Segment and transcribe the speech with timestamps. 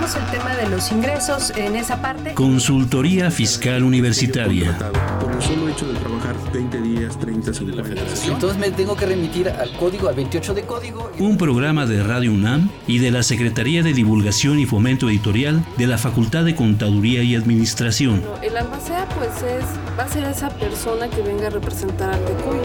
[0.00, 2.32] el tema de los ingresos en esa parte.
[2.32, 4.78] Consultoría Fiscal Universitaria.
[5.20, 8.32] Por el solo hecho de trabajar 20 días, 30 sin la federación.
[8.32, 11.12] Entonces me tengo que remitir al código, al 28 de código.
[11.18, 15.86] Un programa de Radio UNAM y de la Secretaría de Divulgación y Fomento Editorial de
[15.86, 18.22] la Facultad de Contaduría y Administración.
[18.42, 19.64] El albacea pues es,
[19.98, 22.58] va a ser esa persona que venga a representar al TECUY.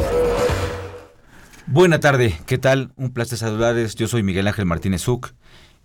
[1.68, 2.94] Buena tarde, ¿qué tal?
[2.96, 3.96] Un placer saludarles.
[3.96, 5.34] Yo soy Miguel Ángel Martínez Zuc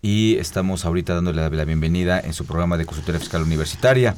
[0.02, 4.16] y estamos ahorita dándole la bienvenida en su programa de consultoría fiscal universitaria.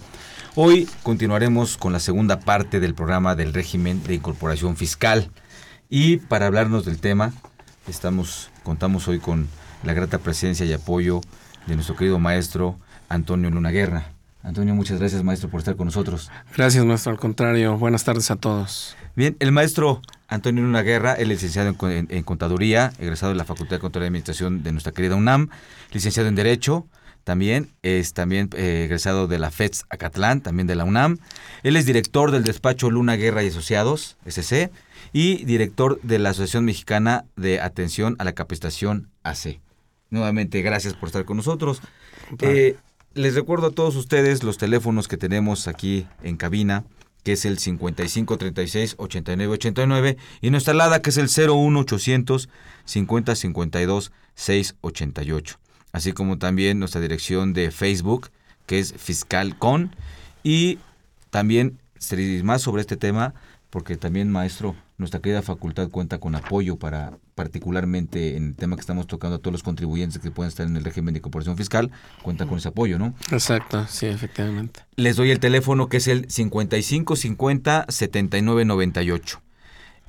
[0.55, 5.31] Hoy continuaremos con la segunda parte del programa del régimen de incorporación fiscal
[5.89, 7.33] y para hablarnos del tema
[7.89, 9.49] estamos contamos hoy con
[9.83, 11.21] la grata presencia y apoyo
[11.67, 12.79] de nuestro querido maestro
[13.09, 14.13] Antonio Luna Guerra.
[14.43, 16.31] Antonio, muchas gracias maestro por estar con nosotros.
[16.57, 18.97] Gracias maestro, al contrario, buenas tardes a todos.
[19.15, 23.81] Bien, el maestro Antonio Luna Guerra, es licenciado en, Contaduría, egresado de la Facultad de
[23.81, 25.51] Contaduría y Administración de nuestra querida UNAM,
[25.93, 26.87] licenciado en Derecho,
[27.25, 31.19] también es también eh, egresado de la FEDS Acatlán, también de la UNAM.
[31.63, 34.71] Él es director del despacho Luna Guerra y Asociados, SC,
[35.13, 39.61] y director de la Asociación Mexicana de Atención a la Capacitación AC.
[40.11, 41.81] Nuevamente, gracias por estar con nosotros.
[42.41, 42.77] Eh,
[43.15, 46.85] les recuerdo a todos ustedes los teléfonos que tenemos aquí en cabina,
[47.23, 52.49] que es el 5536 8989 y nuestra alada que es el 01800
[52.85, 55.59] 5052 688.
[55.93, 58.31] Así como también nuestra dirección de Facebook,
[58.67, 59.95] que es FiscalCon
[60.43, 60.79] y
[61.31, 61.79] también
[62.43, 63.35] más sobre este tema
[63.71, 68.81] porque también maestro nuestra querida facultad cuenta con apoyo para, particularmente en el tema que
[68.81, 71.91] estamos tocando, a todos los contribuyentes que pueden estar en el régimen de incorporación fiscal,
[72.23, 73.15] cuenta con ese apoyo, ¿no?
[73.31, 74.81] Exacto, sí, efectivamente.
[74.97, 79.43] Les doy el teléfono que es el 5550 7998.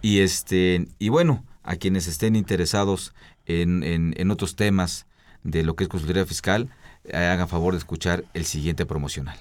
[0.01, 3.13] Y este, y bueno, a quienes estén interesados
[3.45, 5.07] en, en, otros temas
[5.43, 6.69] de lo que es consultoría fiscal,
[7.05, 9.37] eh, hagan favor de escuchar el siguiente promocional.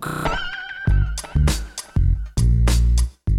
[0.00, 0.49] 그...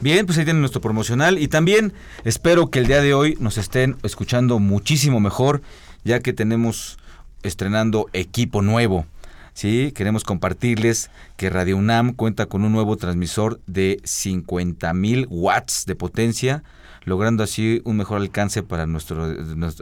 [0.00, 3.56] Bien, pues ahí tienen nuestro promocional y también espero que el día de hoy nos
[3.56, 5.62] estén escuchando muchísimo mejor,
[6.04, 6.98] ya que tenemos
[7.42, 9.06] estrenando equipo nuevo.
[9.54, 15.94] Sí, queremos compartirles que Radio UNAM cuenta con un nuevo transmisor de 50.000 watts de
[15.94, 16.62] potencia,
[17.04, 19.34] logrando así un mejor alcance para nuestro,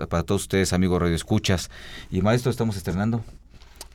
[0.09, 1.71] para todos ustedes, amigos Radio Escuchas.
[2.09, 3.25] Y maestro, estamos estrenando.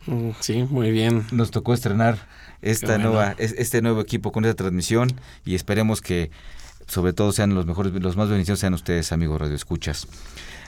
[0.06, 1.26] Mm, sí, muy bien.
[1.32, 2.18] Nos tocó estrenar
[2.62, 5.10] esta nueva, este nuevo equipo con esta transmisión
[5.46, 6.32] y esperemos que
[6.88, 10.08] sobre todo sean los mejores, los más beneficiosos sean ustedes, amigos Radio Escuchas.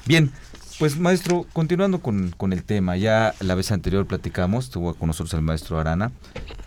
[0.06, 0.31] Bien,
[0.80, 5.34] pues maestro, continuando con, con, el tema, ya la vez anterior platicamos, estuvo con nosotros
[5.34, 6.12] el maestro Arana,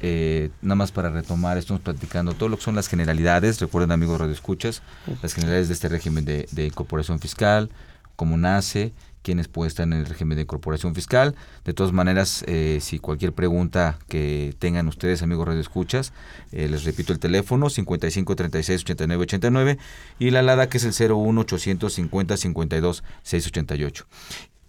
[0.01, 4.21] eh, nada más para retomar, estamos platicando todo lo que son las generalidades, recuerden amigos
[4.21, 4.83] Radio Escuchas,
[5.23, 7.71] las generalidades de este régimen de, de incorporación fiscal,
[8.17, 8.93] cómo nace
[9.25, 11.35] quienes pueden estar en el régimen de incorporación fiscal.
[11.65, 16.13] De todas maneras, eh, si cualquier pregunta que tengan ustedes, amigos Radio Escuchas,
[16.53, 19.79] eh, les repito el teléfono 55 36 89 89
[20.19, 24.07] y la alada que es el 01 850 52 688.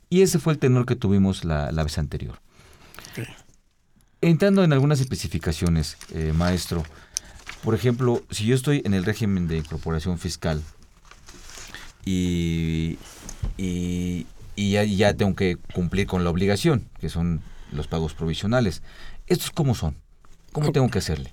[0.10, 2.40] Y ese fue el tenor que tuvimos la, vez anterior.
[4.22, 6.84] Entrando en algunas especificaciones, eh, maestro,
[7.64, 10.62] por ejemplo, si yo estoy en el régimen de incorporación fiscal
[12.06, 12.98] y,
[13.58, 18.82] y, y ya, tengo que cumplir con la obligación, que son los pagos provisionales.
[19.28, 19.96] ¿Estos cómo son?
[20.52, 21.30] ¿Cómo tengo que hacerle?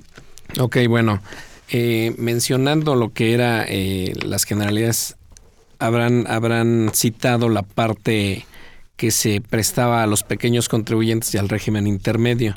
[0.59, 1.21] Ok, bueno,
[1.69, 5.17] eh, mencionando lo que era eh, las generalidades,
[5.79, 8.47] habrán, habrán citado la parte
[8.97, 12.57] que se prestaba a los pequeños contribuyentes y al régimen intermedio.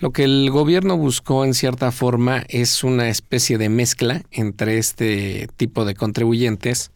[0.00, 5.48] Lo que el gobierno buscó en cierta forma es una especie de mezcla entre este
[5.56, 6.92] tipo de contribuyentes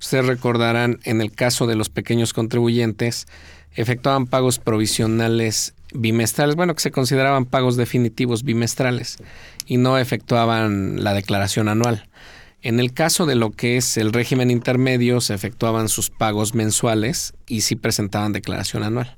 [0.00, 3.26] Ustedes recordarán, en el caso de los pequeños contribuyentes,
[3.74, 9.18] efectuaban pagos provisionales bimestrales, bueno, que se consideraban pagos definitivos bimestrales
[9.66, 12.08] y no efectuaban la declaración anual.
[12.62, 17.34] En el caso de lo que es el régimen intermedio, se efectuaban sus pagos mensuales
[17.46, 19.16] y sí presentaban declaración anual.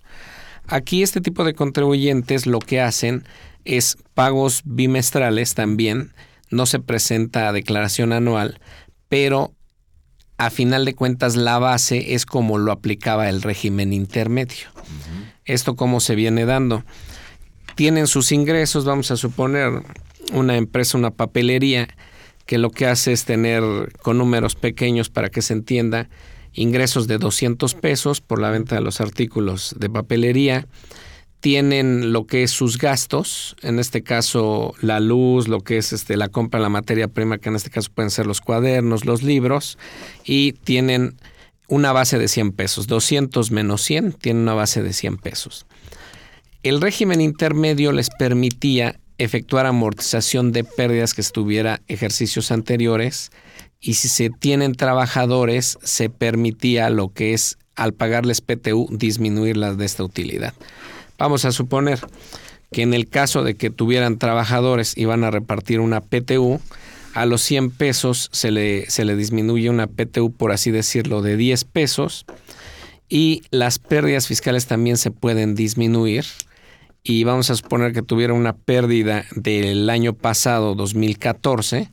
[0.67, 3.25] Aquí este tipo de contribuyentes lo que hacen
[3.65, 6.13] es pagos bimestrales también,
[6.51, 8.61] no se presenta declaración anual,
[9.09, 9.53] pero
[10.47, 14.69] a final de cuentas la base es como lo aplicaba el régimen intermedio.
[15.45, 16.85] Esto cómo se viene dando.
[17.75, 19.83] Tienen sus ingresos, vamos a suponer
[20.33, 21.89] una empresa, una papelería,
[22.47, 23.63] que lo que hace es tener
[24.03, 26.09] con números pequeños para que se entienda
[26.53, 30.67] ingresos de 200 pesos por la venta de los artículos de papelería,
[31.43, 36.17] tienen lo que es sus gastos, en este caso la luz, lo que es este,
[36.17, 39.25] la compra de la materia prima, que en este caso pueden ser los cuadernos, los
[39.25, 39.77] libros,
[40.25, 41.17] y tienen
[41.67, 45.67] una base de 100 pesos, 200 menos 100, tienen una base de 100 pesos.
[46.63, 53.33] El régimen intermedio les permitía efectuar amortización de pérdidas que estuviera ejercicios anteriores
[53.81, 59.85] y si se tienen trabajadores se permitía lo que es al pagarles PTU disminuir de
[59.85, 60.55] esta utilidad.
[61.23, 62.01] Vamos a suponer
[62.73, 66.61] que en el caso de que tuvieran trabajadores y van a repartir una PTU,
[67.15, 71.37] a los 100 pesos se le, se le disminuye una PTU, por así decirlo, de
[71.37, 72.27] 10 pesos
[73.09, 76.25] y las pérdidas fiscales también se pueden disminuir.
[77.05, 81.89] Y vamos a suponer que tuviera una pérdida del año pasado, 2014,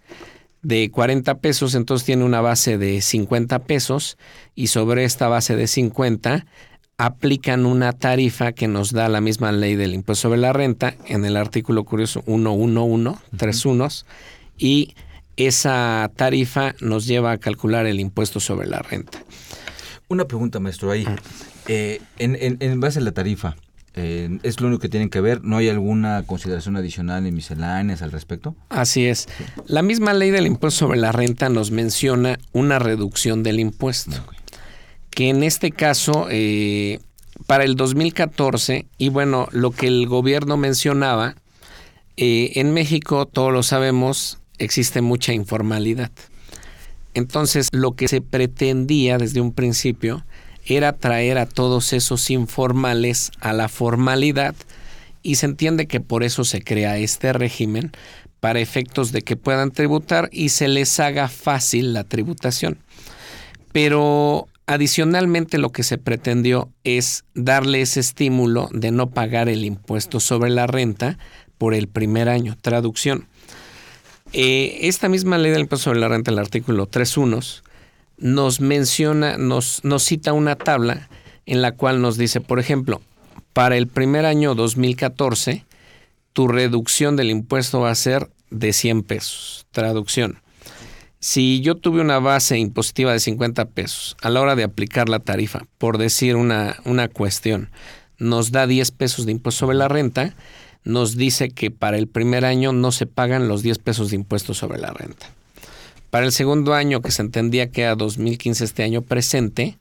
[0.63, 4.17] de 40 pesos, entonces tiene una base de 50 pesos
[4.55, 6.47] y sobre esta base de 50
[6.99, 11.23] aplican una tarifa que nos da la misma ley del impuesto sobre la renta en
[11.23, 14.05] el artículo curioso 111, tres unos,
[14.57, 14.95] y
[15.37, 19.17] esa tarifa nos lleva a calcular el impuesto sobre la renta.
[20.09, 21.07] Una pregunta, maestro, ahí.
[21.69, 23.55] Eh, en, base a la tarifa,
[23.93, 25.41] eh, ¿es lo único que tienen que ver?
[25.41, 28.57] ¿No hay alguna consideración adicional en misceláneas al respecto?
[28.67, 29.29] Así es.
[29.67, 34.21] La misma ley del impuesto sobre la renta nos menciona una reducción del impuesto
[35.19, 37.01] que en este caso, eh,
[37.45, 41.35] para el 2014, y bueno, lo que el gobierno mencionaba,
[42.15, 46.09] eh, en México, todos lo sabemos, existe mucha informalidad.
[47.13, 50.23] Entonces, lo que se pretendía desde un principio
[50.65, 54.55] era traer a todos esos informales a la formalidad
[55.21, 57.91] y se entiende que por eso se crea este régimen
[58.39, 62.77] para efectos de que puedan tributar y se les haga fácil la tributación.
[63.73, 70.19] Pero Adicionalmente, lo que se pretendió es darle ese estímulo de no pagar el impuesto
[70.19, 71.17] sobre la renta
[71.57, 72.55] por el primer año.
[72.61, 73.27] Traducción.
[74.31, 77.63] Eh, esta misma ley del impuesto sobre la renta, el artículo 3.1,
[78.19, 81.09] nos menciona, nos, nos cita una tabla
[81.47, 83.01] en la cual nos dice, por ejemplo,
[83.53, 85.65] para el primer año 2014,
[86.31, 89.65] tu reducción del impuesto va a ser de 100 pesos.
[89.71, 90.43] Traducción
[91.19, 95.19] si yo tuve una base impositiva de 50 pesos a la hora de aplicar la
[95.19, 97.69] tarifa, por decir una, una cuestión,
[98.17, 100.35] nos da 10 pesos de impuesto sobre la renta,
[100.83, 104.53] nos dice que para el primer año no se pagan los 10 pesos de impuesto
[104.53, 105.27] sobre la renta.
[106.09, 109.77] Para el segundo año, que se entendía que era 2015 este año presente,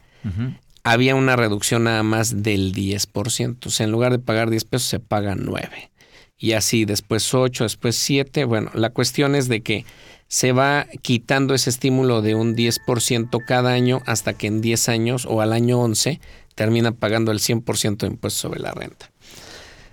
[0.85, 3.67] había una reducción nada más del 10%.
[3.67, 5.91] O sea, en lugar de pagar 10 pesos, se pagan 9.
[6.37, 8.45] Y así, después 8, después 7.
[8.45, 9.87] Bueno, la cuestión es de que
[10.29, 15.27] se va quitando ese estímulo de un 10% cada año hasta que en 10 años
[15.27, 16.21] o al año 11
[16.55, 19.11] termina pagando el 100% de impuestos sobre la renta.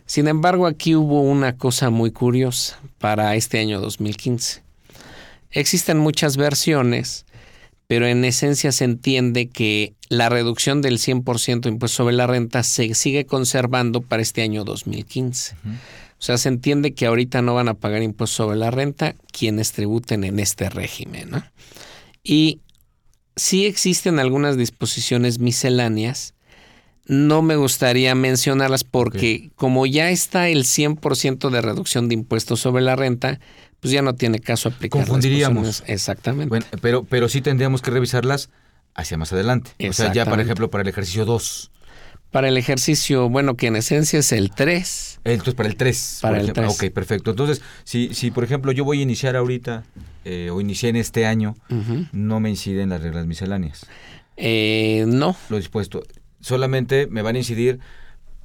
[0.05, 4.61] Sin embargo, aquí hubo una cosa muy curiosa para este año 2015.
[5.51, 7.25] Existen muchas versiones,
[7.87, 12.61] pero en esencia se entiende que la reducción del 100% de impuestos sobre la renta
[12.63, 15.56] se sigue conservando para este año 2015.
[16.18, 19.74] O sea, se entiende que ahorita no van a pagar impuestos sobre la renta quienes
[19.74, 21.44] tributen en este régimen.
[22.24, 22.62] Y
[23.36, 26.34] sí existen algunas disposiciones misceláneas.
[27.06, 32.81] No me gustaría mencionarlas porque como ya está el 100% de reducción de impuestos sobre
[32.81, 33.40] la renta,
[33.80, 35.02] pues ya no tiene caso aplicar.
[35.02, 35.84] Confundiríamos.
[35.86, 36.50] Exactamente.
[36.50, 38.50] Bueno, pero, pero sí tendríamos que revisarlas
[38.95, 39.72] hacia más adelante.
[39.88, 41.72] O sea, ya por ejemplo para el ejercicio 2
[42.35, 45.21] para el ejercicio, bueno, que en esencia es el 3.
[45.23, 46.19] Entonces, para el 3.
[46.21, 46.68] Para el 3.
[46.69, 47.31] Ok, perfecto.
[47.31, 49.85] Entonces, si, si por ejemplo yo voy a iniciar ahorita
[50.25, 51.56] eh, o inicié en este año,
[52.11, 53.85] no me inciden las reglas misceláneas.
[54.35, 55.37] Eh, no.
[55.47, 56.04] Lo dispuesto.
[56.42, 57.80] Solamente me van a incidir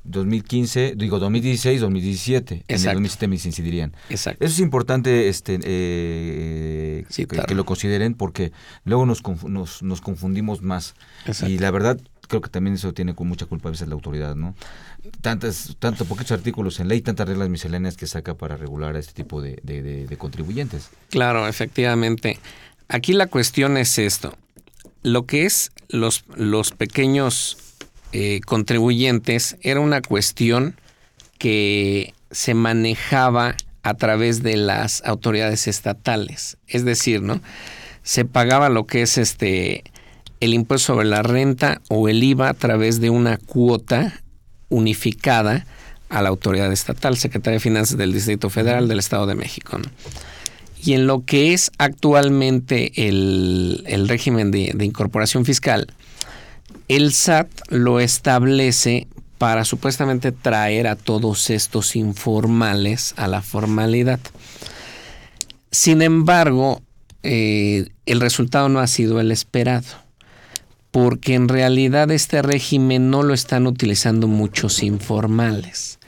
[0.05, 2.55] 2015, digo 2016, 2017.
[2.55, 2.73] Exacto.
[2.73, 3.93] En el 2017 me incidirían.
[4.09, 4.45] Exacto.
[4.45, 8.53] Eso es importante este, eh, que, lo consideren porque
[8.85, 10.95] luego nos, nos, nos confundimos más.
[11.27, 11.53] Exacto.
[11.53, 14.37] Y la verdad, creo que también eso tiene con mucha culpa a veces la autoridad,
[14.37, 14.55] ¿no?
[15.21, 19.13] Tantas, tanto poquitos artículos en ley, tantas reglas misceláneas que saca para regular a este
[19.13, 20.91] tipo de, de, contribuyentes.
[21.11, 22.39] Claro, efectivamente.
[22.89, 24.33] Aquí la cuestión es esto.
[25.03, 27.59] Lo que es los, los pequeños
[28.13, 30.77] eh, contribuyentes era una cuestión
[31.39, 36.59] que se manejaba a través de las autoridades estatales.
[36.69, 37.41] Es decir, ¿no?
[38.05, 39.83] Se pagaba lo que es este
[40.41, 44.21] el impuesto sobre la renta o el IVA a través de una cuota
[44.71, 45.67] unificada
[46.09, 49.79] a la autoridad estatal, Secretaría de Finanzas del Distrito Federal del Estado de México.
[50.83, 55.93] Y en lo que es actualmente el, régimen de, incorporación fiscal,
[56.89, 59.07] el SAT lo establece
[59.39, 64.21] para supuestamente traer a todos estos informales a la formalidad.
[65.71, 66.83] Sin embargo,
[67.23, 69.87] eh, el resultado no ha sido el esperado,
[70.91, 75.99] porque en realidad este régimen no lo están utilizando muchos informales.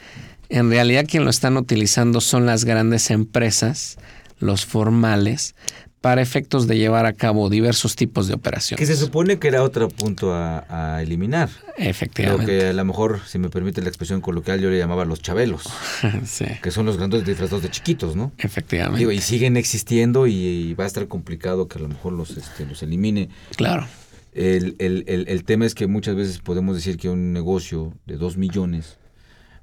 [0.49, 3.97] En realidad quien lo están utilizando son las grandes empresas,
[4.39, 5.55] los formales,
[6.03, 8.81] para efectos de llevar a cabo diversos tipos de operaciones.
[8.81, 11.49] Que se supone que era otro punto a, eliminar.
[11.79, 12.53] Efectivamente.
[12.53, 15.23] Lo que a lo mejor, si me permite la expresión coloquial, yo le llamaba los
[15.23, 15.63] chabelos.
[16.27, 16.45] sí.
[16.61, 18.33] Que son los grandes disfrazados de chiquitos, ¿no?
[18.39, 18.99] Efectivamente.
[18.99, 22.67] Digo, y siguen existiendo y, va a estar complicado que a lo mejor los, este,
[22.67, 23.29] los elimine.
[23.57, 23.87] Claro.
[24.33, 28.17] El, el, el, el tema es que muchas veces podemos decir que un negocio de
[28.17, 28.99] dos millones,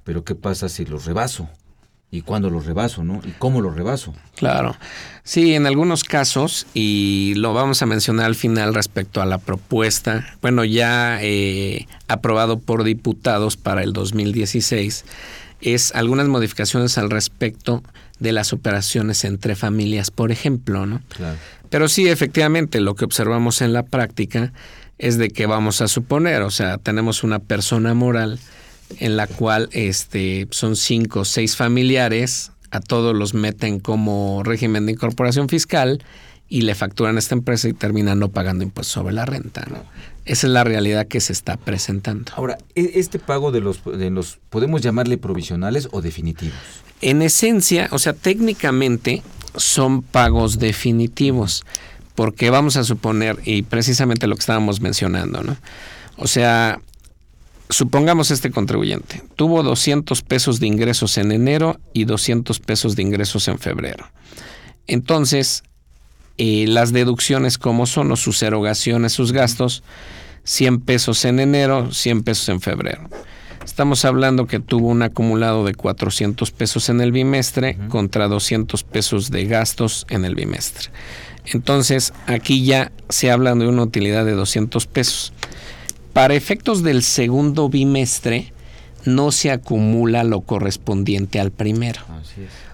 [0.03, 1.49] pero ¿qué pasa si los rebaso?
[2.11, 3.21] y cuándo los rebaso, ¿no?
[3.23, 4.13] Y cómo los rebaso.
[4.35, 4.75] Claro.
[5.23, 10.25] Sí, en algunos casos, y lo vamos a mencionar al final respecto a la propuesta,
[10.41, 15.05] bueno, ya eh, aprobado por diputados para el 2016,
[15.61, 17.83] es algunas modificaciones al respecto
[18.17, 21.01] de las operaciones entre familias, por ejemplo, ¿no?
[21.09, 21.37] Claro.
[21.69, 24.53] Pero sí, efectivamente, lo que observamos en la práctica
[24.97, 28.39] es de que vamos a suponer, o sea, tenemos una persona moral
[28.97, 34.85] en la cual este, son cinco o seis familiares, a todos los meten como régimen
[34.85, 36.03] de incorporación fiscal
[36.49, 39.65] y le facturan a esta empresa y terminan no pagando impuestos sobre la renta.
[39.69, 39.83] ¿no?
[40.25, 42.31] Esa es la realidad que se está presentando.
[42.35, 46.57] Ahora, ¿e-, ¿este pago de los, de los podemos llamarle provisionales o definitivos?
[47.01, 49.21] En esencia, o sea, técnicamente
[49.55, 51.65] son pagos definitivos,
[52.15, 55.57] porque vamos a suponer, y precisamente lo que estábamos mencionando, ¿no?
[56.17, 56.79] O sea,
[57.71, 63.47] Supongamos este contribuyente tuvo 200 pesos de ingresos en enero y 200 pesos de ingresos
[63.47, 64.07] en febrero.
[64.87, 65.63] Entonces,
[66.39, 69.83] eh, las deducciones como son o sus erogaciones, sus gastos,
[70.45, 73.07] 100 pesos en enero, 100 pesos en febrero.
[73.65, 79.29] Estamos hablando que tuvo un acumulado de 400 pesos en el bimestre contra 200 pesos
[79.29, 80.89] de gastos en el bimestre.
[81.45, 85.33] Entonces, aquí ya se habla de una utilidad de 200 pesos.
[86.13, 88.51] Para efectos del segundo bimestre,
[89.05, 92.01] no se acumula lo correspondiente al primero.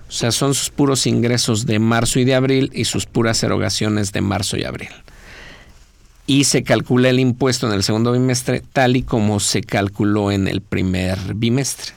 [0.08, 4.12] O sea, son sus puros ingresos de marzo y de abril y sus puras erogaciones
[4.12, 4.90] de marzo y abril.
[6.28, 10.48] Y se calcula el impuesto en el segundo bimestre tal y como se calculó en
[10.48, 11.94] el primer bimestre.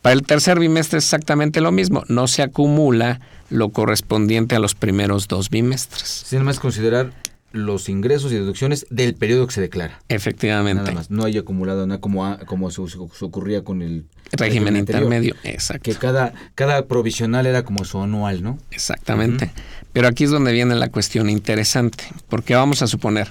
[0.00, 3.20] Para el tercer bimestre es exactamente lo mismo, no se acumula
[3.50, 6.24] lo correspondiente a los primeros dos bimestres.
[6.26, 7.12] Sin más considerar
[7.52, 10.00] los ingresos y deducciones del periodo que se declara.
[10.08, 10.82] Efectivamente.
[10.82, 12.80] Nada más, no hay acumulado nada como, como se,
[13.20, 15.36] ocurría con el régimen, intermedio.
[15.44, 15.82] Exacto.
[15.82, 18.58] Que cada, cada provisional era como su anual, ¿no?
[18.70, 19.50] Exactamente.
[19.92, 23.28] Pero aquí es donde viene la cuestión interesante, porque vamos a suponer,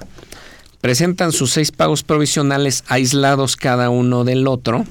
[0.80, 4.86] presentan sus seis pagos provisionales aislados cada uno del otro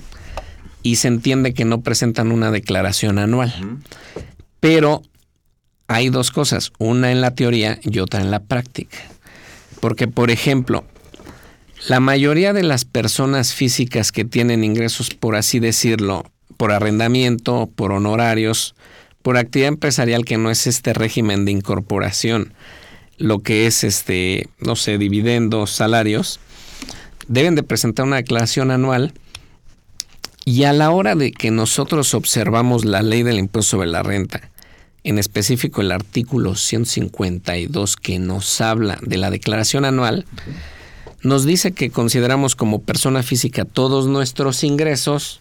[0.83, 3.55] y se entiende que no presentan una declaración anual.
[4.59, 5.03] Pero
[5.87, 8.99] hay dos cosas, una en la teoría y otra en la práctica.
[9.81, 10.85] Porque, por ejemplo,
[11.89, 16.25] la mayoría de las personas físicas que tienen ingresos, por así decirlo,
[16.57, 18.75] por arrendamiento, por honorarios,
[19.23, 22.53] por actividad empresarial que no es este régimen de incorporación,
[23.17, 26.41] lo que es este, no sé, dividendos, salarios,
[27.29, 29.15] deben de presentar una declaración anual
[30.45, 34.51] y a la hora de que nosotros observamos la ley del impuesto sobre la renta
[35.05, 40.27] en específico el artículo 152 que nos habla de la declaración anual,
[41.23, 45.41] nos dice que consideramos como persona física todos nuestros ingresos,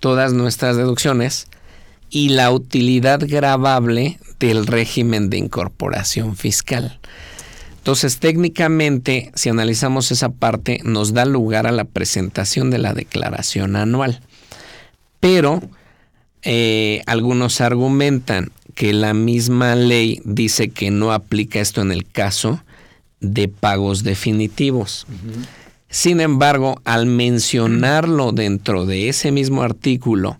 [0.00, 1.48] todas nuestras deducciones
[2.10, 6.98] y la utilidad grabable del régimen de incorporación fiscal.
[7.78, 13.76] Entonces, técnicamente, si analizamos esa parte, nos da lugar a la presentación de la declaración
[13.76, 14.20] anual.
[15.20, 15.62] Pero
[16.42, 22.62] eh, algunos argumentan que la misma ley dice que no aplica esto en el caso
[23.18, 25.04] de pagos definitivos.
[25.90, 30.38] Sin embargo, al mencionarlo dentro de ese mismo artículo,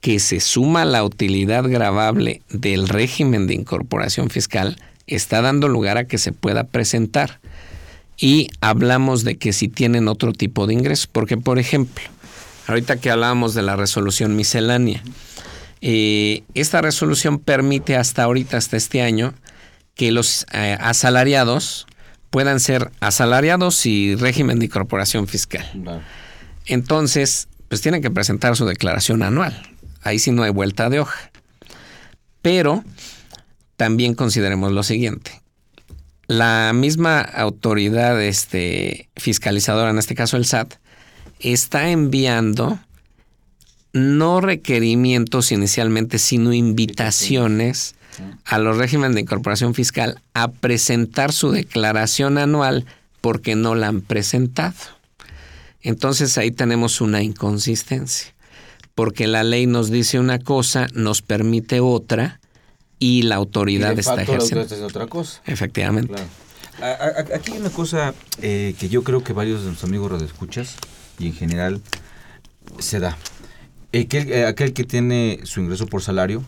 [0.00, 4.78] que se suma la utilidad grabable del régimen de incorporación fiscal,
[5.08, 7.40] está dando lugar a que se pueda presentar.
[8.16, 12.04] Y hablamos de que si tienen otro tipo de ingresos, porque por ejemplo,
[12.68, 15.02] ahorita que hablábamos de la resolución miscelánea,
[15.80, 19.34] eh, esta resolución permite hasta ahorita, hasta este año,
[19.94, 21.86] que los eh, asalariados
[22.30, 25.66] puedan ser asalariados y régimen de incorporación fiscal.
[26.66, 29.60] Entonces, pues tienen que presentar su declaración anual.
[30.02, 31.30] Ahí sí no hay vuelta de hoja.
[32.42, 32.84] Pero
[33.76, 35.42] también consideremos lo siguiente.
[36.26, 40.74] La misma autoridad este, fiscalizadora, en este caso el SAT,
[41.40, 42.78] está enviando
[43.92, 47.94] no requerimientos inicialmente, sino invitaciones
[48.44, 52.84] a los regímenes de incorporación fiscal a presentar su declaración anual
[53.20, 54.74] porque no la han presentado.
[55.82, 58.34] Entonces ahí tenemos una inconsistencia,
[58.94, 62.40] porque la ley nos dice una cosa, nos permite otra
[62.98, 64.60] y la autoridad Y de está facto, la ejerciendo.
[64.62, 65.40] autoridad es otra cosa.
[65.46, 66.12] Efectivamente.
[66.12, 66.28] Claro.
[67.34, 70.76] Aquí hay una cosa eh, que yo creo que varios de nuestros amigos radioescuchas
[71.18, 71.80] y en general
[72.78, 73.16] se da.
[73.92, 76.42] Aquel, eh, aquel que tiene su ingreso por salario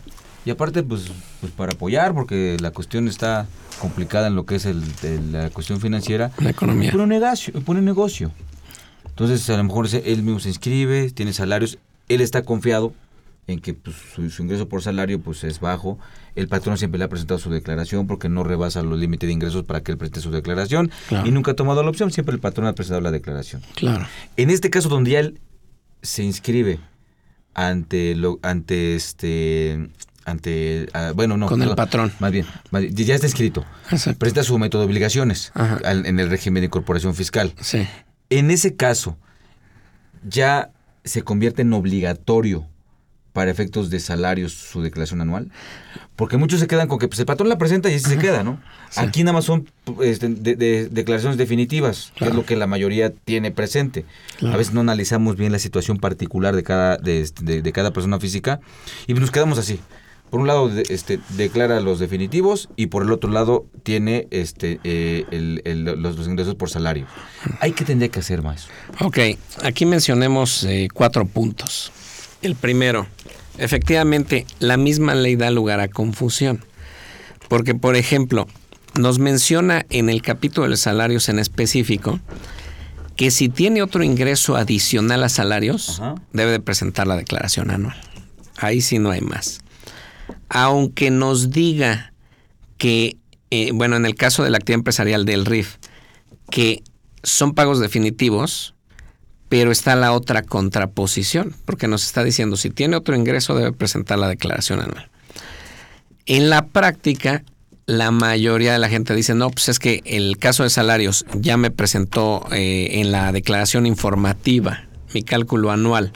[0.45, 3.47] y aparte pues, pues para apoyar porque la cuestión está
[3.81, 6.31] complicada en lo que es el, el- la cuestión financiera.
[6.39, 6.91] La economía.
[6.93, 8.31] Pone un negocio, pone un negocio.
[9.07, 12.95] Entonces a lo mejor él mismo se inscribe, tiene salarios, él está confiado
[13.49, 15.99] en que pues, su, su ingreso por salario pues es bajo.
[16.37, 19.65] El patrón siempre le ha presentado su declaración porque no rebasa los límites de ingresos
[19.65, 21.27] para que él presente su declaración Claro.
[21.27, 23.63] y nunca ha tomado la opción, siempre el patrón ha presentado la declaración.
[23.75, 24.07] Claro.
[24.37, 25.41] En este caso donde ya él
[26.03, 26.79] se inscribe
[27.55, 29.89] ante lo ante este
[30.25, 32.13] ante ah, bueno no Con el patrón.
[32.21, 34.19] más bien, más bien, ya está inscrito Exacto.
[34.21, 37.87] presenta su método de obligaciones al- en el régimen de incorporación fiscal Sí.
[38.31, 39.17] en ese caso
[40.27, 40.71] ya
[41.05, 42.67] se convierte en obligatorio
[43.33, 45.51] para efectos de salarios su declaración anual
[46.17, 48.43] porque muchos se quedan con que pues, el patrón la presenta y así se queda
[48.43, 48.61] no
[48.97, 49.69] aquí nada más son
[50.03, 54.05] este, de- de- declaraciones definitivas que es lo que la mayoría tiene presente.
[54.39, 54.55] Claro.
[54.55, 58.21] a veces no analizamos bien la situación particular de cada de, este, de- cada persona
[58.21, 58.61] física
[59.07, 59.81] y nos quedamos así.
[60.31, 65.25] Por un lado este, declara los definitivos y por el otro lado tiene este eh,
[65.31, 67.07] el- el- los, los ingresos por salario.
[67.61, 68.69] Hay que tendría que hacer más
[69.01, 69.19] Ok,
[69.63, 71.93] aquí mencionemos eh, cuatro puntos.
[72.41, 73.07] El primero,
[73.59, 76.65] efectivamente, la misma ley da lugar a confusión.
[77.49, 78.47] Porque, por ejemplo,
[78.99, 82.21] nos menciona en el capítulo de salarios en específico
[83.17, 86.15] que si tiene otro ingreso adicional a salarios, Ajá.
[86.33, 87.97] debe de presentar la declaración anual.
[88.57, 89.61] Ahí sí no hay más.
[90.49, 92.13] Aunque nos diga
[92.79, 93.19] que,
[93.51, 95.77] eh, bueno, en el caso de la actividad empresarial del RIF,
[96.51, 96.83] que
[97.23, 98.75] son pagos definitivos,
[99.53, 104.19] pero está la otra contraposición, porque nos está diciendo si tiene otro ingreso debe presentar
[104.19, 105.11] la declaración anual.
[106.25, 107.45] En la práctica,
[107.85, 111.59] la mayoría de la gente dice, no, pues es que el caso de salarios ya
[111.59, 116.15] me presentó eh, en la declaración informativa mi cálculo anual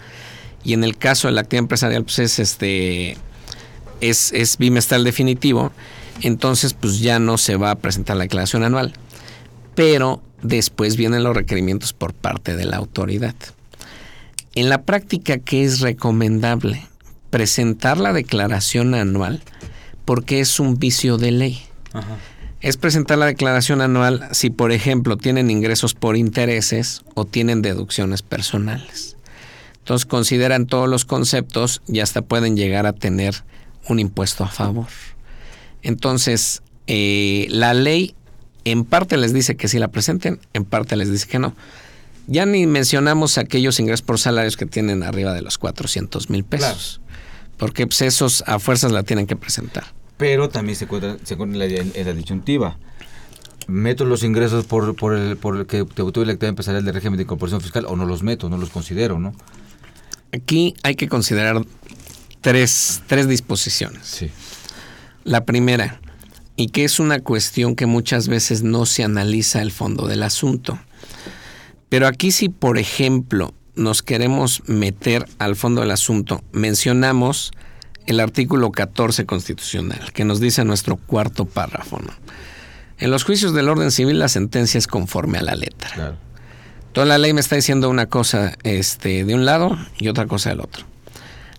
[0.65, 3.19] y en el caso de la actividad empresarial pues es este
[4.01, 5.73] es, es bimestral definitivo,
[6.23, 8.95] entonces pues ya no se va a presentar la declaración anual.
[9.75, 13.35] Pero después vienen los requerimientos por parte de la autoridad.
[14.55, 16.87] En la práctica, ¿qué es recomendable?
[17.31, 19.43] Presentar la declaración anual
[20.05, 21.63] porque es un vicio de ley.
[22.61, 28.23] Es presentar la declaración anual si, por ejemplo, tienen ingresos por intereses o tienen deducciones
[28.23, 29.17] personales.
[29.79, 33.45] Entonces consideran todos los conceptos y hasta pueden llegar a tener
[33.89, 34.89] un impuesto a favor.
[35.83, 38.16] Entonces, eh, la ley
[38.67, 41.55] en parte les dice que sí la presenten, en parte les dice que no.
[42.27, 47.01] Ya ni mencionamos aquellos ingresos por salarios que tienen arriba de los 400 mil pesos.
[47.57, 49.85] Porque pues, esos a fuerzas la tienen que presentar.
[50.17, 52.79] pero también se cuenta se en la, en la disyuntiva
[53.69, 57.17] meto los ingresos por, por el por el que tuve la actividad empresarial del régimen
[57.17, 59.35] de incorporación fiscal o no los meto no los considero no
[60.33, 61.63] Aquí hay que considerar
[62.41, 64.07] tres, tres disposiciones.
[64.07, 64.31] sí
[65.25, 66.01] La primera,
[66.57, 70.79] y que es una cuestión que muchas veces no se analiza el fondo del asunto.
[71.89, 77.53] Pero aquí si, por ejemplo, nos queremos meter al fondo del asunto, mencionamos
[78.07, 81.99] el artículo 14 constitucional, que nos dice nuestro cuarto párrafo.
[81.99, 82.13] ¿no?
[82.99, 85.91] En los juicios del orden civil la sentencia es conforme a la letra.
[85.91, 86.27] claro
[86.97, 90.49] Toda la ley me está diciendo una cosa este, de un lado y otra cosa
[90.49, 90.87] del otro.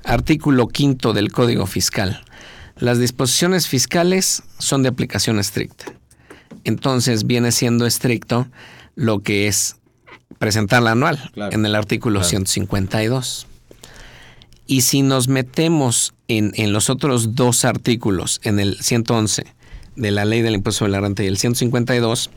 [0.04, 2.24] Artículo quinto del Código Fiscal.
[2.80, 5.86] Las disposiciones fiscales son de aplicación estricta.
[6.64, 8.48] Entonces viene siendo estricto
[8.96, 9.78] lo que es
[10.38, 12.30] presentar la anual Claro, en el artículo claro.
[12.30, 13.48] 152.
[14.68, 19.46] Y si nos metemos en, en los otros dos artículos, en el 111
[19.96, 22.30] de la ley del impuesto sobre la renta y el 152,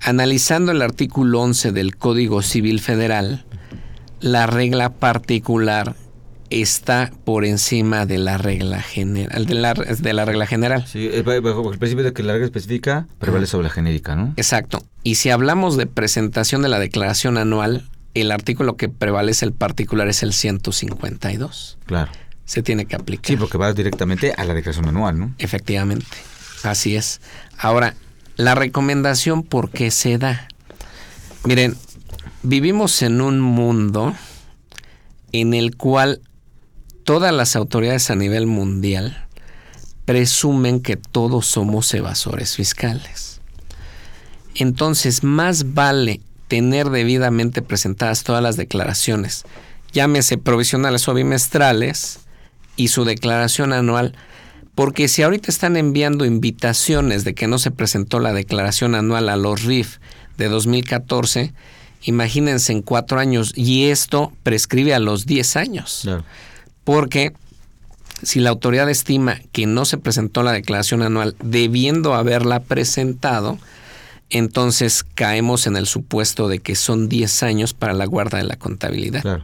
[0.00, 3.44] analizando el artículo 11 del Código Civil Federal,
[4.20, 5.96] la regla particular
[6.62, 10.86] está por encima de la regla general, de la, de la regla general.
[10.86, 14.34] Sí, eh, bajo el principio de que la regla específica prevalece sobre la genérica, ¿no?
[14.36, 14.84] Exacto.
[15.02, 20.08] Y si hablamos de presentación de la declaración anual, el artículo que prevalece el particular
[20.08, 21.78] es el 152.
[21.86, 22.12] Claro.
[22.44, 23.26] Se tiene que aplicar.
[23.26, 25.34] Sí, porque va directamente a la declaración anual, ¿no?
[25.38, 26.06] Efectivamente.
[26.62, 27.20] Así es.
[27.58, 27.94] Ahora,
[28.36, 30.48] la recomendación, ¿por qué se da?
[31.44, 31.76] Miren,
[32.42, 34.14] vivimos en un mundo
[35.32, 36.20] en el cual
[37.04, 39.26] todas las autoridades a nivel mundial
[40.04, 43.40] presumen que todos somos evasores fiscales.
[44.54, 49.44] Entonces, más vale tener debidamente presentadas todas las declaraciones,
[49.92, 52.20] llámese provisionales o bimestrales,
[52.76, 54.14] y su declaración anual,
[54.74, 59.36] porque si ahorita están enviando invitaciones de que no se presentó la declaración anual a
[59.36, 59.98] los RIF
[60.36, 61.52] de 2014,
[62.02, 66.08] imagínense en cuatro años, y esto prescribe a los 10 años.
[66.84, 67.32] Porque
[68.22, 73.58] si la autoridad estima que no se presentó la declaración anual debiendo haberla presentado,
[74.30, 78.56] entonces caemos en el supuesto de que son 10 años para la guarda de la
[78.56, 79.42] contabilidad.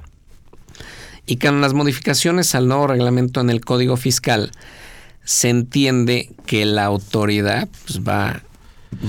[1.26, 4.50] Y con las modificaciones al nuevo reglamento en el Código Fiscal,
[5.24, 8.42] se entiende que la autoridad pues, va,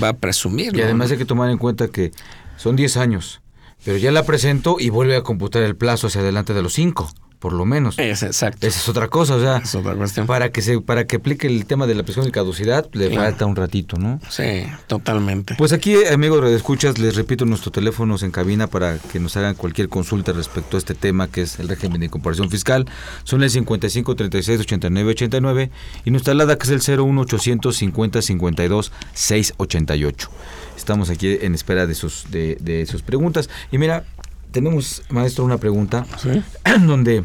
[0.01, 0.75] va a presumir.
[0.75, 2.11] Y además hay que tomar en cuenta que
[2.57, 3.41] son 10 años,
[3.83, 7.11] pero ya la presento y vuelve a computar el plazo hacia adelante de los 5
[7.41, 7.97] por lo menos.
[7.97, 8.67] Es exacto.
[8.67, 10.27] Esa es otra cosa, o sea, es otra cuestión.
[10.27, 13.47] para que se para que aplique el tema de la presión de caducidad le falta
[13.47, 14.21] un ratito, ¿no?
[14.29, 15.55] Sí, totalmente.
[15.57, 19.55] Pues aquí, amigos de escuchas, les repito nuestros teléfonos en cabina para que nos hagan
[19.55, 22.85] cualquier consulta respecto a este tema que es el régimen de incorporación fiscal.
[23.23, 25.71] Son el 55 36 89 89
[26.05, 30.29] y nuestra alada que es el 01 800 50 52 688.
[30.77, 34.03] Estamos aquí en espera de sus de, de sus preguntas y mira,
[34.51, 36.05] tenemos, maestro, una pregunta
[36.85, 37.23] donde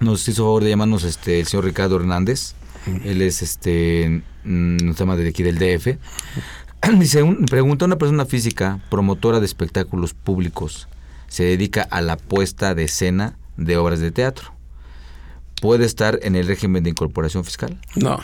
[0.00, 2.54] nos hizo favor de llamarnos este el señor Ricardo Hernández.
[3.04, 5.98] Él es este un tema de aquí del DF.
[6.98, 10.88] Dice, un, pregunta una persona física, promotora de espectáculos públicos,
[11.28, 14.52] se dedica a la puesta de escena de obras de teatro.
[15.60, 17.78] ¿Puede estar en el régimen de incorporación fiscal?
[17.94, 18.18] No.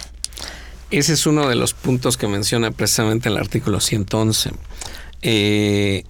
[0.91, 4.53] Ese es uno de los puntos que menciona precisamente el artículo 111.
[5.21, 6.05] Eh,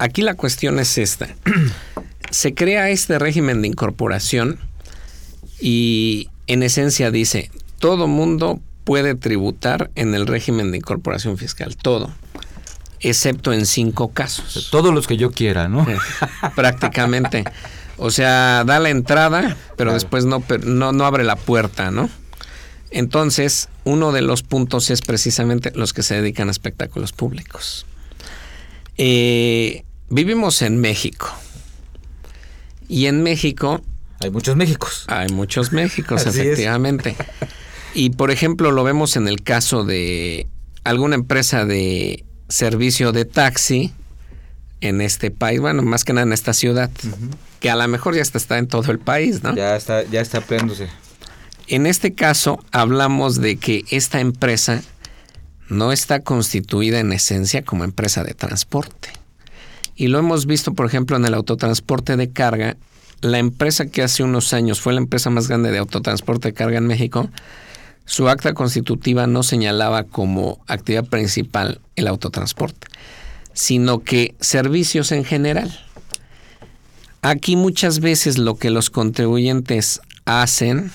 [0.00, 1.28] aquí la cuestión es esta.
[2.30, 4.58] Se crea este régimen de incorporación
[5.60, 12.10] y en esencia dice, todo mundo puede tributar en el régimen de incorporación fiscal, todo,
[13.00, 14.68] excepto en cinco casos.
[14.70, 15.86] Todos los que yo quiera, ¿no?
[16.56, 17.44] Prácticamente.
[17.98, 22.08] O sea, da la entrada, pero después no, no, no abre la puerta, ¿no?
[22.90, 27.86] Entonces, uno de los puntos es precisamente los que se dedican a espectáculos públicos.
[28.96, 31.28] Eh, vivimos en México.
[32.88, 33.80] Y en México...
[34.20, 35.04] Hay muchos Méxicos.
[35.06, 37.16] Hay muchos Méxicos, efectivamente.
[37.94, 40.46] Y por ejemplo, lo vemos en el caso de
[40.84, 43.92] alguna empresa de servicio de taxi
[44.80, 46.90] en este país, bueno, más que nada en esta ciudad,
[47.60, 49.54] que a lo mejor ya está, está en todo el país, ¿no?
[49.54, 50.88] Ya está, ya está aprendiéndose.
[51.68, 54.82] En este caso, hablamos de que esta empresa
[55.68, 59.10] no está constituida en esencia como empresa de transporte.
[60.00, 62.78] Y lo hemos visto, por ejemplo, en el autotransporte de carga.
[63.20, 66.78] La empresa que hace unos años fue la empresa más grande de autotransporte de carga
[66.78, 67.28] en México,
[68.06, 72.86] su acta constitutiva no señalaba como actividad principal el autotransporte,
[73.52, 75.78] sino que servicios en general.
[77.20, 80.92] Aquí muchas veces lo que los contribuyentes hacen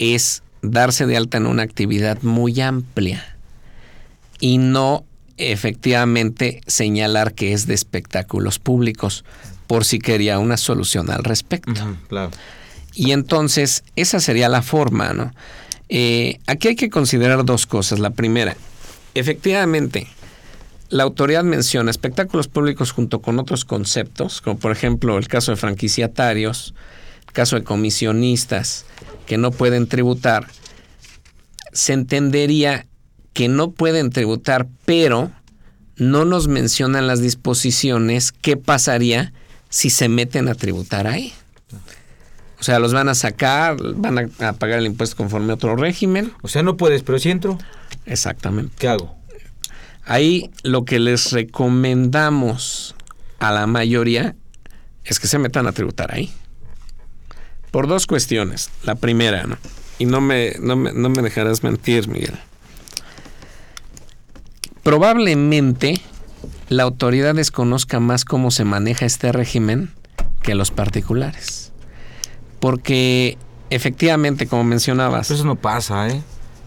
[0.00, 3.36] es darse de alta en una actividad muy amplia
[4.40, 5.04] y no
[5.40, 9.24] efectivamente señalar que es de espectáculos públicos,
[9.66, 11.96] por si quería una solución al respecto.
[12.08, 12.30] claro.
[12.92, 15.32] Y entonces, esa sería la forma, ¿no?
[15.88, 17.98] Eh, aquí hay que considerar dos cosas.
[17.98, 18.56] La primera,
[19.14, 20.06] efectivamente,
[20.88, 25.56] la autoridad menciona espectáculos públicos junto con otros conceptos, como por ejemplo el caso de
[25.56, 26.74] franquiciatarios,
[27.26, 28.86] el caso de comisionistas
[29.26, 30.48] que no pueden tributar.
[31.72, 32.86] Se entendería
[33.32, 35.30] que no pueden tributar, pero
[35.96, 39.32] no nos mencionan las disposiciones qué pasaría
[39.68, 41.32] si se meten a tributar ahí.
[42.58, 46.32] O sea, los van a sacar, van a, pagar el impuesto conforme a otro régimen.
[46.42, 47.58] O sea, no puedes, pero si entro.
[48.04, 48.74] Exactamente.
[48.78, 49.16] ¿Qué hago?
[50.04, 52.94] Ahí lo que les recomendamos
[53.38, 54.36] a la mayoría
[55.04, 56.30] es que se metan a tributar ahí.
[57.70, 58.70] Por dos cuestiones.
[58.84, 59.56] La primera, ¿no?
[59.98, 62.38] Y no me, no me, no me dejarás mentir, Miguel.
[64.82, 66.00] Probablemente
[66.68, 69.90] la autoridad desconozca más cómo se maneja este régimen
[70.42, 71.72] que los particulares.
[72.60, 73.36] Porque
[73.70, 76.22] efectivamente, como mencionabas, Pero eso no pasa, ¿eh?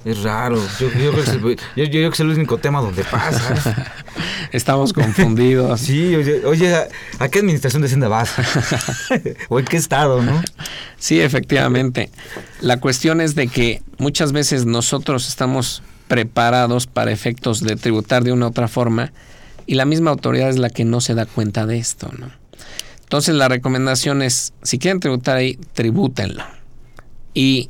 [0.05, 0.57] Es raro.
[0.79, 3.03] Yo, yo creo, que es, el- yo- yo creo que es el único tema donde
[3.05, 3.93] pasa.
[4.51, 5.79] estamos confundidos.
[5.79, 6.87] Sí, oye, oye, ¿a,
[7.19, 8.33] a qué administración de Hacienda vas?
[9.49, 10.41] ¿O en qué estado, no?
[10.97, 12.09] Sí, efectivamente.
[12.59, 18.31] La cuestión es de que muchas veces nosotros estamos preparados para efectos de tributar de
[18.31, 19.11] una u otra forma
[19.65, 22.31] y la misma autoridad es la que no se da cuenta de esto, ¿no?
[23.01, 26.43] Entonces la recomendación es, si quieren tributar ahí, tribútenlo.
[27.33, 27.69] Y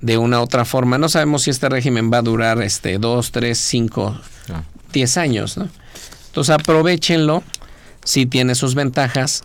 [0.00, 3.30] de una u otra forma, no sabemos si este régimen va a durar este dos,
[3.30, 4.64] tres, cinco, Claro.
[4.92, 5.68] 10 años, ¿no?
[6.28, 7.42] Entonces aprovechenlo,
[8.04, 9.42] sí tiene sus ventajas,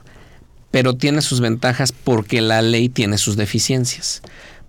[0.71, 4.21] pero tiene sus ventajas porque la ley tiene sus deficiencias.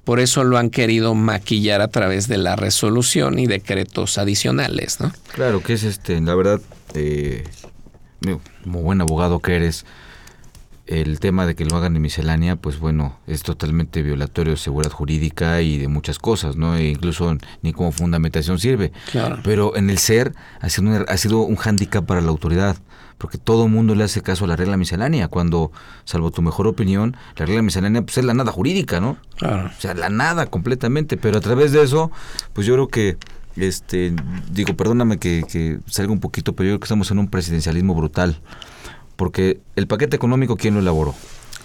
[0.04, 5.12] Por eso lo han querido maquillar a través de la resolución y decretos adicionales, ¿no?
[5.32, 6.60] Claro, que es este, la verdad,
[6.94, 7.44] eh,
[8.62, 9.86] como buen abogado que eres,
[10.86, 14.92] el tema de que lo hagan en miscelánea, pues bueno, es totalmente violatorio de seguridad
[14.92, 16.76] jurídica y de muchas cosas, ¿no?
[16.76, 18.92] E incluso ni como fundamentación sirve.
[19.10, 19.40] Claro.
[19.42, 22.76] Pero en el ser ha sido un, ha sido un hándicap para la autoridad,
[23.18, 25.72] porque todo mundo le hace caso a la regla miscelánea, cuando,
[26.04, 29.16] salvo tu mejor opinión, la regla miscelánea pues, es la nada jurídica, ¿no?
[29.36, 29.70] Claro.
[29.76, 32.10] O sea, la nada completamente, pero a través de eso,
[32.52, 33.16] pues yo creo que,
[33.56, 34.14] este,
[34.50, 37.94] digo, perdóname que, que salga un poquito, pero yo creo que estamos en un presidencialismo
[37.94, 38.40] brutal,
[39.16, 41.14] porque el paquete económico, ¿quién lo elaboró?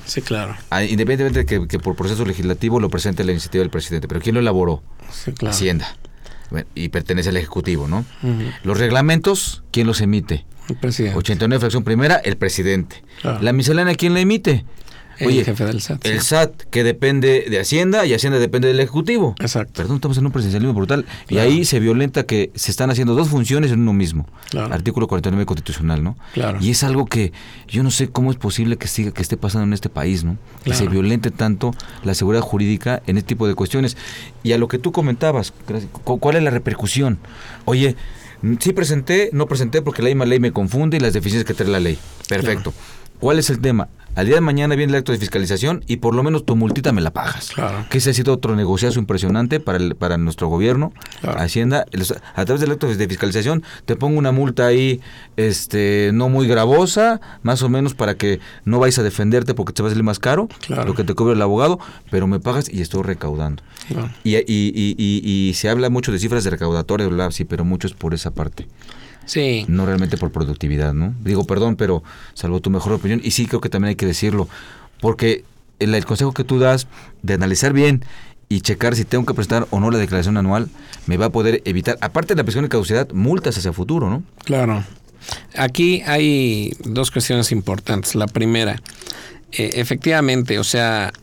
[0.05, 0.55] Sí, claro.
[0.71, 4.19] Ah, Independientemente de que, que por proceso legislativo lo presente la iniciativa del presidente, pero
[4.21, 4.81] ¿quién lo elaboró?
[5.12, 5.53] Sí, claro.
[5.53, 5.95] Hacienda.
[6.75, 8.05] Y pertenece al Ejecutivo, ¿no?
[8.63, 10.45] Los reglamentos, ¿quién los emite?
[10.69, 11.17] El presidente.
[11.17, 13.03] 89 fracción primera, el presidente.
[13.21, 13.41] Claro.
[13.41, 14.65] La miscelánea, ¿quién la emite?
[15.19, 16.05] El jefe del SAT.
[16.05, 16.27] El sí.
[16.27, 19.36] SAT, que depende de Hacienda y Hacienda depende del Ejecutivo.
[19.39, 19.73] Exacto.
[19.75, 21.05] Perdón, estamos en un presidencialismo brutal.
[21.25, 21.49] Y Claro.
[21.49, 24.27] ahí se violenta que se están haciendo dos funciones en uno mismo.
[24.49, 24.73] Claro.
[24.73, 26.17] Artículo 49 constitucional, ¿no?
[26.34, 26.60] Claro.
[26.62, 27.32] Y es algo que
[27.67, 30.38] yo no sé cómo es posible que siga, que esté pasando en este país, ¿no?
[30.63, 30.91] Que se Claro.
[30.91, 33.97] violente tanto la seguridad jurídica en este tipo de cuestiones.
[34.43, 35.53] Y a lo que tú comentabas,
[36.03, 37.19] ¿cuál es la repercusión?
[37.65, 37.95] Oye,
[38.41, 41.53] mm, sí presenté, no presenté porque la misma ley me confunde y las deficiencias que
[41.53, 41.97] trae la ley.
[42.27, 42.73] Perfecto.
[43.19, 43.89] ¿Cuál es el tema?
[44.15, 46.91] Al día de mañana viene el acto de fiscalización y por lo menos tu multita
[46.91, 47.51] me la pagas.
[47.53, 47.86] Claro.
[47.89, 51.39] Que ese ha sido otro negociazo impresionante para, el- para nuestro gobierno, Claro.
[51.39, 51.86] Hacienda.
[52.36, 54.99] A través del acto de fiscalización te pongo una multa ahí
[55.38, 59.84] este, no muy gravosa, más o menos para que no vayas a defenderte porque te
[59.84, 60.86] va a salir más caro Claro.
[60.86, 61.79] lo que te cobra el abogado,
[62.10, 63.63] pero me pagas y estoy recaudando.
[63.88, 64.10] Claro.
[64.23, 67.88] Y, y, y, y- se habla mucho de cifras de recaudatoria, bla, sí, pero mucho
[67.88, 68.67] es por esa parte,
[69.29, 69.63] Sí.
[69.67, 71.13] no realmente por productividad, ¿no?
[71.23, 72.01] Digo, perdón, pero
[72.33, 74.49] salvo tu mejor opinión, y sí creo que también hay que decirlo,
[75.01, 75.43] porque
[75.77, 76.87] el, el consejo que tú das
[77.21, 78.03] de analizar bien
[78.49, 80.67] y checar si tengo que prestar o no la declaración anual,
[81.05, 84.23] me va a poder evitar, aparte de la presión de caducidad, multas hacia futuro, ¿no?
[84.43, 84.83] Claro.
[85.55, 88.15] Aquí hay dos cuestiones importantes.
[88.15, 88.81] La primera,
[89.51, 91.13] eh, efectivamente, o sea,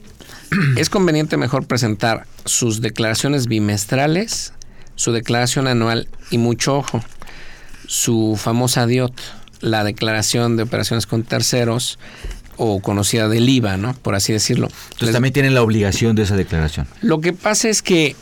[0.76, 4.52] es conveniente mejor presentar sus declaraciones bimestrales,
[4.94, 7.02] su declaración anual y mucho ojo,
[7.86, 9.14] su famosa DIOT,
[9.60, 11.98] la declaración de operaciones con terceros
[12.58, 13.94] o conocida del IVA, ¿no?
[13.94, 14.66] Por así decirlo.
[14.68, 16.86] Entonces Les- también tienen la obligación de esa declaración.
[17.02, 18.16] lo que pasa es que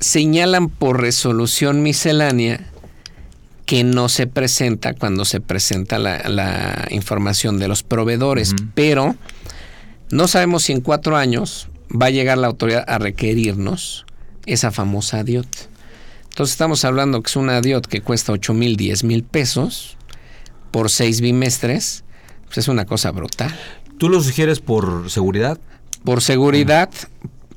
[0.00, 2.66] señalan por resolución miscelánea
[3.66, 9.14] que no se presenta cuando se presenta la, la información de los proveedores, pero
[10.10, 14.06] no sabemos si en cuatro años va a llegar la autoridad a requerirnos
[14.46, 15.46] esa famosa DIOT.
[16.30, 19.96] Entonces estamos hablando que es una DIOT que cuesta 8 mil, 10 mil pesos
[20.70, 22.04] por seis bimestres,
[22.46, 23.54] pues es una cosa brutal.
[23.98, 25.58] ¿Tú lo sugieres por seguridad?
[26.04, 26.90] por seguridad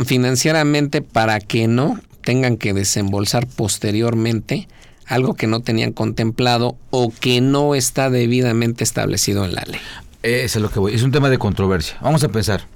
[0.05, 4.67] financieramente para que no tengan que desembolsar posteriormente
[5.05, 9.79] algo que no tenían contemplado o que no está debidamente establecido en la ley.
[10.23, 10.93] Eso es lo que voy.
[10.93, 11.97] Es un tema de controversia.
[12.01, 12.67] Vamos a pensar.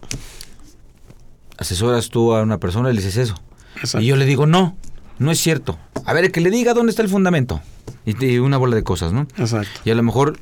[1.58, 3.36] Asesoras tú a una persona y le dices eso.
[3.78, 4.02] Exacto.
[4.02, 4.76] Y yo le digo, no,
[5.20, 5.78] no es cierto.
[6.06, 7.62] A ver, que le diga dónde está el fundamento.
[8.06, 9.28] Y, una bola de cosas, ¿no?
[9.38, 9.82] Exacto.
[9.84, 10.40] Y a lo mejor,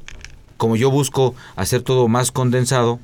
[0.58, 3.00] como yo busco hacer todo más condensado,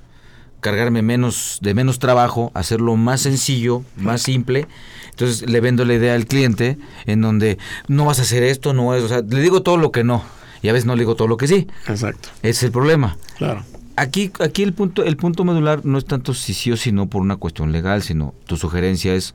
[0.59, 4.67] cargarme menos de menos trabajo, hacerlo más sencillo, más simple,
[5.09, 7.57] entonces le vendo la idea al cliente en donde
[7.87, 10.23] no vas a hacer esto, no es, o sea, le digo todo lo que no
[10.61, 11.67] y a veces no le digo todo lo que sí.
[11.87, 12.29] Exacto.
[12.41, 13.17] Ese es el problema.
[13.37, 13.63] Claro.
[13.95, 17.07] Aquí, aquí el punto, el punto medular no es tanto si sí o si no
[17.07, 19.33] por una cuestión legal, sino tu sugerencia es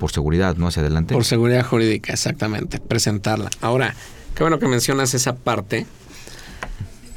[0.00, 0.66] por seguridad, ¿no?
[0.66, 1.14] Hacia adelante.
[1.14, 2.80] Por seguridad jurídica, exactamente.
[2.80, 3.50] Presentarla.
[3.60, 3.94] Ahora,
[4.34, 5.86] qué bueno que mencionas esa parte.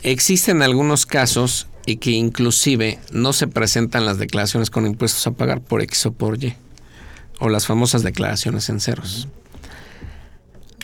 [0.04, 5.62] Existen algunos casos y que inclusive no se presentan las declaraciones con impuestos a pagar
[5.62, 6.56] por X o por Y.
[7.40, 9.28] O las famosas declaraciones en ceros.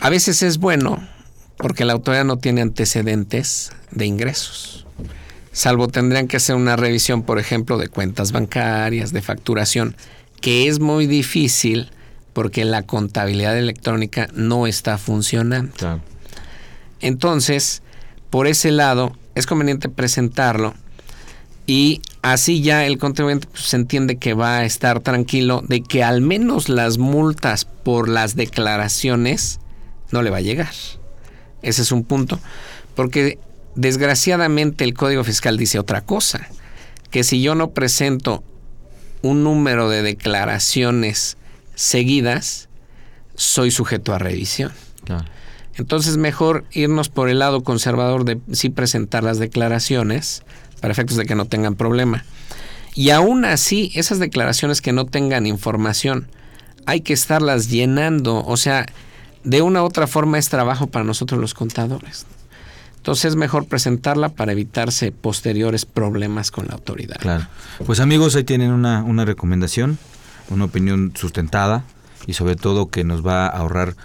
[0.00, 1.06] A veces es bueno
[1.58, 4.86] porque la autoridad no tiene antecedentes de ingresos.
[5.52, 9.96] salvo tendrían que hacer una revisión, por ejemplo, de cuentas bancarias, de facturación,
[10.40, 11.90] que es muy difícil
[12.32, 16.00] porque la contabilidad electrónica no está funcionando.
[17.00, 17.82] Entonces,
[18.30, 20.74] por ese lado, es conveniente presentarlo
[21.66, 26.02] y así ya el contribuyente pues, se entiende que va a estar tranquilo de que
[26.02, 29.60] al menos las multas por las declaraciones
[30.10, 30.72] no le va a llegar.
[31.62, 32.40] Ese es un punto.
[32.94, 33.38] Porque
[33.74, 36.48] desgraciadamente el Código Fiscal dice otra cosa,
[37.10, 38.42] que si yo no presento
[39.22, 41.36] un número de declaraciones
[41.74, 42.68] seguidas,
[43.34, 44.72] soy sujeto a revisión.
[45.74, 50.42] Entonces mejor irnos por el lado conservador de sí presentar las declaraciones
[50.80, 52.24] para efectos de que no tengan problema.
[52.94, 56.28] Y aún así, esas declaraciones que no tengan información,
[56.86, 58.44] hay que estarlas llenando.
[58.44, 58.86] O sea,
[59.44, 62.26] de una u otra forma es trabajo para nosotros los contadores.
[63.00, 67.16] Entonces es mejor presentarla para evitarse posteriores problemas con la autoridad.
[67.18, 67.46] Claro.
[67.86, 69.98] Pues amigos, ahí tienen una, una recomendación,
[70.50, 71.84] una opinión sustentada
[72.26, 73.96] y sobre todo que nos va a ahorrar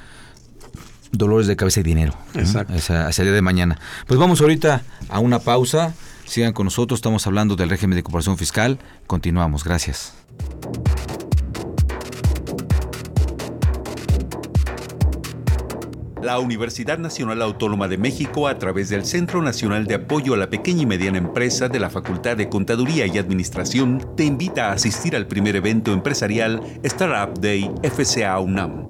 [1.11, 2.15] dolores de cabeza y dinero.
[2.35, 2.73] Exacto.
[2.73, 3.77] Hacia, hacia el día de mañana.
[4.07, 5.93] Pues vamos ahorita a una pausa.
[6.25, 8.79] Sigan con nosotros, estamos hablando del régimen de cooperación fiscal.
[9.07, 10.13] Continuamos, gracias.
[16.25, 20.49] La Universidad Nacional Autónoma de México, a través del Centro Nacional de Apoyo a la
[20.49, 25.15] Pequeña y Mediana Empresa de la Facultad de Contaduría y Administración, te invita a asistir
[25.15, 28.87] al primer evento empresarial Startup Day FCA UNAM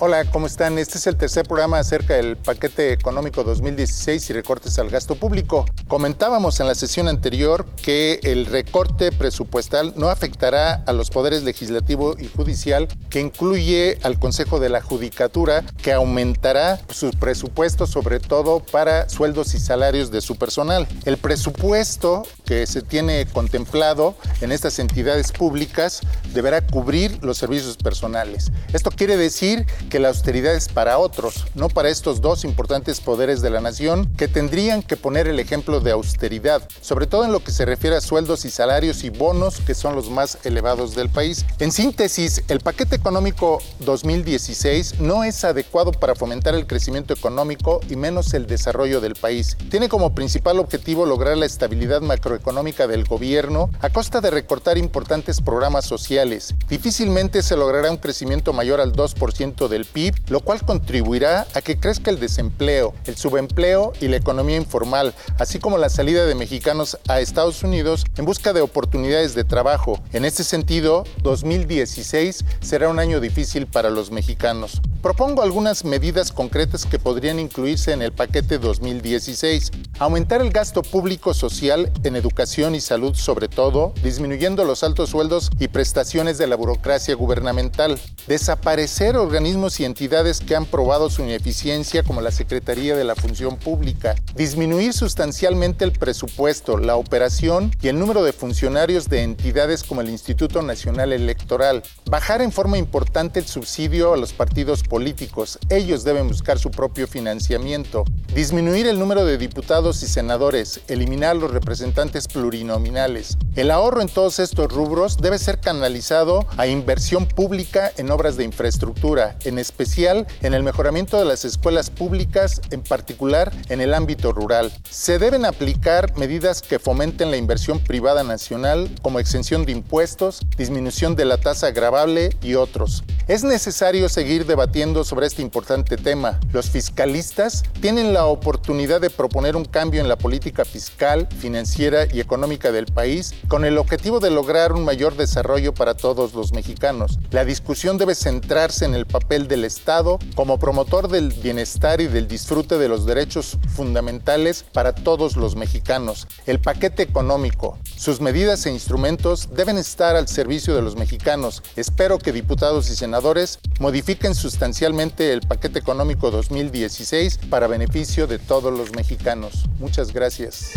[0.00, 0.76] Hola, ¿cómo están?
[0.76, 5.66] Este es el tercer programa acerca del paquete económico 2016 y recortes al gasto público.
[5.87, 12.16] Comentábamos en la sesión anterior que el recorte presupuestal no afectará a los poderes legislativo
[12.18, 18.59] y judicial, que incluye al Consejo de la Judicatura, que aumentará sus presupuestos sobre todo
[18.59, 20.88] para sueldos y salarios de su personal.
[21.04, 26.00] El presupuesto que se tiene contemplado en estas entidades públicas
[26.35, 28.50] deberá cubrir los servicios personales.
[28.72, 33.42] Esto quiere decir que la austeridad es para otros, no para estos dos importantes poderes
[33.42, 37.42] de la nación que tendrían que poner el ejemplo de austeridad, sobre todo en lo
[37.42, 41.08] que se refiere a sueldos y salarios y bonos que son los más elevados del
[41.08, 41.44] país.
[41.58, 47.96] En síntesis, el paquete económico 2016 no es adecuado para fomentar el crecimiento económico y
[47.96, 49.56] menos el desarrollo del país.
[49.70, 55.40] Tiene como principal objetivo lograr la estabilidad macroeconómica del gobierno a costa de recortar importantes
[55.40, 56.54] programas sociales.
[56.68, 61.78] Difícilmente se logrará un crecimiento mayor al 2% del PIB, lo cual contribuirá a que
[61.78, 66.96] crezca el desempleo, el subempleo y la economía informal, así como la salida de mexicanos
[67.08, 70.00] a Estados Unidos en busca de oportunidades de trabajo.
[70.12, 74.80] En este sentido, 2016 será un año difícil para los mexicanos.
[75.02, 79.70] Propongo algunas medidas concretas que podrían incluirse en el paquete 2016.
[79.98, 85.50] Aumentar el gasto público social en educación y salud sobre todo, disminuyendo los altos sueldos
[85.58, 87.98] y prestaciones de la burocracia gubernamental.
[88.26, 93.57] Desaparecer organismos y entidades que han probado su ineficiencia como la Secretaría de la Función
[93.57, 94.14] Pública.
[94.35, 100.11] Disminuir sustancialmente el presupuesto, la operación y el número de funcionarios de entidades como el
[100.11, 101.83] Instituto Nacional Electoral.
[102.05, 105.59] Bajar en forma importante el subsidio a los partidos políticos.
[105.70, 108.05] Ellos deben buscar su propio financiamiento.
[108.35, 110.81] Disminuir el número de diputados y senadores.
[110.88, 113.38] Eliminar los representantes plurinominales.
[113.57, 118.44] El ahorro en todos estos rubros debe ser canalizado a inversión pública en obras de
[118.44, 124.32] infraestructura, en especial en el mejoramiento de las escuelas públicas, en particular en el ámbito
[124.32, 124.72] rural.
[124.88, 131.16] Se deben aplicar medidas que fomenten la inversión privada nacional, como exención de impuestos, disminución
[131.16, 133.04] de la tasa agravable y otros.
[133.26, 136.38] Es necesario seguir debatiendo sobre este importante tema.
[136.52, 142.20] Los fiscalistas tienen la oportunidad de proponer un cambio en la política fiscal, financiera y
[142.20, 147.18] económica del país con el objetivo de lograr un mayor desarrollo para todos los mexicanos.
[147.31, 152.28] La discusión debe centrarse en el papel del Estado como promotor del bienestar y del
[152.28, 156.26] disfrute de los derechos fundamentales para todos los mexicanos.
[156.46, 161.62] El paquete económico, sus medidas e instrumentos deben estar al servicio de los mexicanos.
[161.76, 168.76] Espero que diputados y senadores modifiquen sustancialmente el paquete económico 2016 para beneficio de todos
[168.76, 169.64] los mexicanos.
[169.78, 170.72] Muchas gracias.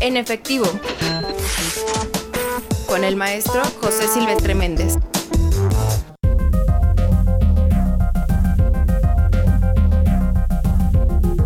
[0.00, 0.66] En efectivo,
[2.90, 4.98] con el maestro José Silvestre Méndez.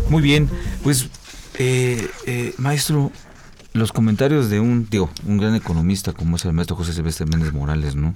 [0.10, 0.50] Muy bien,
[0.84, 1.10] pues
[1.60, 3.12] eh, eh, maestro,
[3.74, 7.52] los comentarios de un, digo, un gran economista como es el maestro José Silvestre Méndez
[7.52, 8.16] Morales, ¿no?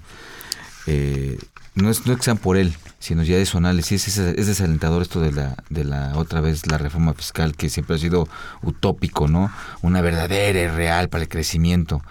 [0.88, 1.38] Eh,
[1.76, 4.48] no es, no es que sean por él, sino ya de su análisis, es, es,
[4.48, 8.28] desalentador esto de la, de la otra vez la reforma fiscal que siempre ha sido
[8.62, 9.52] utópico, ¿no?
[9.82, 12.02] Una verdadera y real para el crecimiento.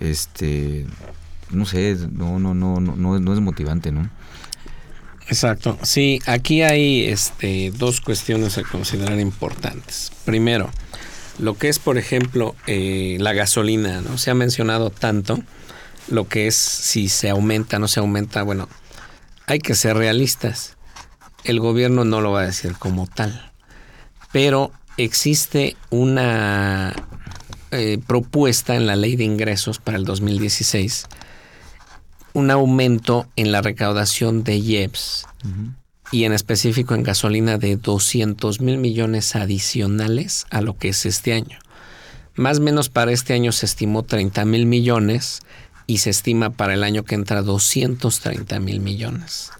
[0.00, 0.86] Este,
[1.50, 4.08] no sé, no, no, no, no, no es motivante, ¿no?
[5.30, 5.78] Exacto.
[5.82, 10.10] Sí, aquí hay este, dos cuestiones a considerar importantes.
[10.24, 10.70] Primero,
[11.38, 14.18] lo que es, por ejemplo, eh, la gasolina, ¿no?
[14.18, 15.38] Se ha mencionado tanto
[16.08, 18.42] lo que es si se aumenta, no se aumenta.
[18.42, 18.68] Bueno,
[19.46, 20.76] hay que ser realistas.
[21.44, 23.52] El gobierno no lo va a decir como tal.
[24.32, 26.92] Pero existe una
[27.70, 31.06] eh, propuesta en la ley de ingresos para el 2016
[32.32, 35.26] un aumento en la recaudación de IEPS
[36.12, 41.32] y en específico en gasolina de 200 mil millones adicionales a lo que es este
[41.32, 41.58] año.
[42.34, 45.40] Más o menos para este año se estimó 30 mil millones
[45.86, 49.50] y se estima para el año que entra 230 mil millones.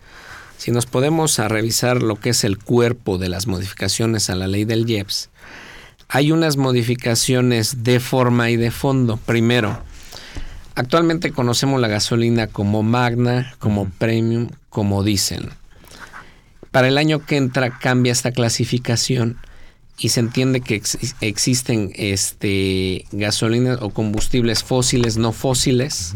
[0.59, 4.47] Si nos podemos a revisar lo que es el cuerpo de las modificaciones a la
[4.47, 5.31] ley del IEPS,
[6.09, 9.16] hay unas modificaciones de forma y de fondo.
[9.16, 9.83] Primero,
[10.81, 15.51] Actualmente conocemos la gasolina como magna, como premium, como diésel.
[16.70, 19.37] Para el año que entra cambia esta clasificación
[19.99, 20.81] y se entiende que
[21.20, 26.14] existen este, gasolinas o combustibles fósiles, no fósiles,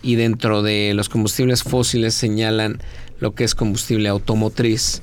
[0.00, 2.80] y dentro de los combustibles fósiles señalan
[3.20, 5.02] lo que es combustible automotriz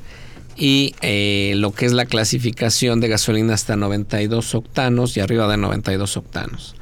[0.58, 5.58] y eh, lo que es la clasificación de gasolina hasta 92 octanos y arriba de
[5.58, 6.76] 92 octanos.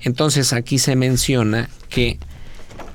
[0.00, 2.18] Entonces aquí se menciona que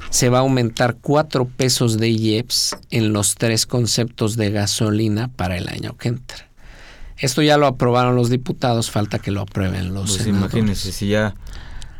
[0.10, 5.58] se va a aumentar 4 pesos de IEPS en los tres conceptos de gasolina para
[5.58, 6.47] el año que entra.
[7.18, 11.36] Esto ya lo aprobaron los diputados, falta que lo aprueben los pues Imagínense, si ya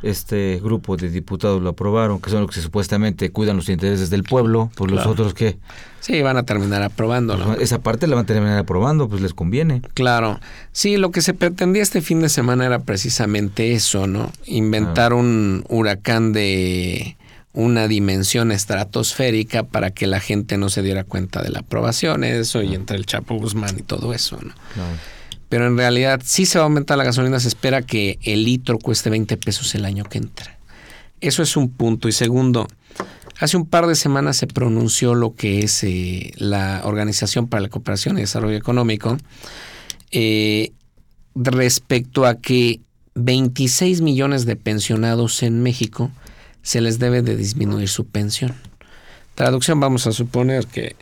[0.04, 4.24] este grupo de diputados lo aprobaron, que son los que supuestamente cuidan los intereses del
[4.24, 5.58] pueblo, pues los otros que...
[6.02, 7.46] Sí, van a terminar aprobándolo.
[7.46, 9.82] Pues, esa parte la van a terminar aprobando, pues les conviene.
[9.94, 10.40] Claro.
[10.74, 14.32] Sí, lo que se pretendía este fin de semana era precisamente eso, ¿no?
[14.46, 17.16] Inventar un huracán de
[17.54, 22.62] una dimensión estratosférica para que la gente no se diera cuenta de la aprobación, eso,
[22.62, 24.54] y entre el Chapo Guzmán y todo eso, ¿no?
[24.74, 24.90] Claro
[25.54, 28.80] pero en realidad sí se va a aumentar la gasolina, se espera que el litro
[28.80, 30.58] cueste 20 pesos el año que entra.
[31.22, 32.08] Eso es un punto.
[32.08, 32.68] Y segundo,
[33.38, 37.70] hace un par de semanas se pronunció lo que es eh, la Organización para la
[37.70, 39.16] Cooperación y Desarrollo Económico
[40.10, 40.72] eh,
[41.36, 42.82] respecto a que
[43.14, 46.10] 26 millones de pensionados en México
[46.64, 48.56] se les debe de disminuir su pensión.
[49.36, 50.96] Traducción, vamos a suponer que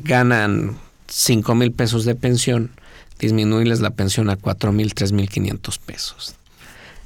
[0.00, 2.72] ganan 5 mil pesos de pensión
[3.18, 6.34] disminuirles la pensión a 4.000, 3.500 pesos.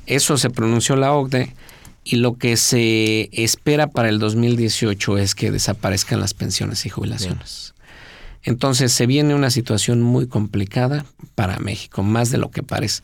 [0.06, 1.54] Eso se pronunció la OCDE
[2.04, 7.74] y lo que se espera para el 2018 es que desaparezcan las pensiones y jubilaciones.
[8.42, 11.04] Entonces se viene una situación muy complicada
[11.34, 13.02] para México, más de lo que parece.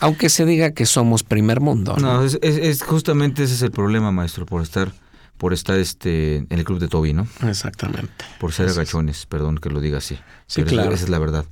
[0.00, 1.96] Aunque se diga que somos primer mundo.
[1.96, 4.92] No, es, es, justamente ese es el problema, maestro, por estar
[5.40, 7.26] por estar este en el club de Toby, ¿no?
[7.48, 8.26] Exactamente.
[8.38, 10.18] Por ser agachones, perdón que lo diga así.
[10.46, 10.92] Sí, claro.
[10.92, 11.46] Esa es la verdad.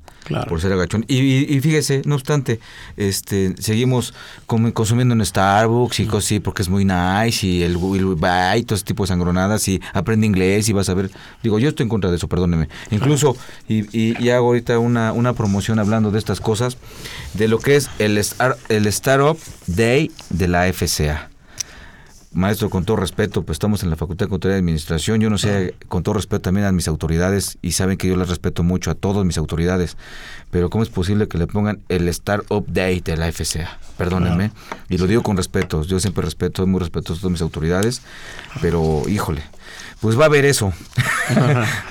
[0.47, 1.07] Por ser agachón.
[1.09, 2.61] Y, fíjese, no obstante,
[2.99, 4.13] este seguimos
[4.47, 8.85] consumiendo en Starbucks y cosas así porque es muy nice y el, y todo ese
[8.85, 11.11] tipo de sangronadas y aprende inglés y vas a ver.
[11.43, 12.69] Digo, yo estoy en contra de eso, perdóneme.
[12.91, 16.77] Incluso, y, y, hago ahorita una, una promoción hablando de estas cosas,
[17.33, 18.23] de lo que es el,
[18.69, 21.31] el Startup Day de la FCA
[22.33, 25.21] maestro, con todo respeto, pues estamos en la Facultad de Contaduría y Administración.
[25.21, 28.29] Yo no sé, con todo respeto también a mis autoridades, y saben que yo les
[28.29, 29.97] respeto mucho a todas mis autoridades,
[30.51, 33.79] pero ¿cómo es posible que le pongan el Start Update de la FCA?
[33.97, 34.53] Perdónenme,
[34.89, 35.83] y lo digo con respeto.
[35.83, 38.03] Yo siempre respeto, muy respetuoso a todas mis autoridades,
[38.61, 39.43] pero híjole,
[40.01, 40.73] pues va a haber eso.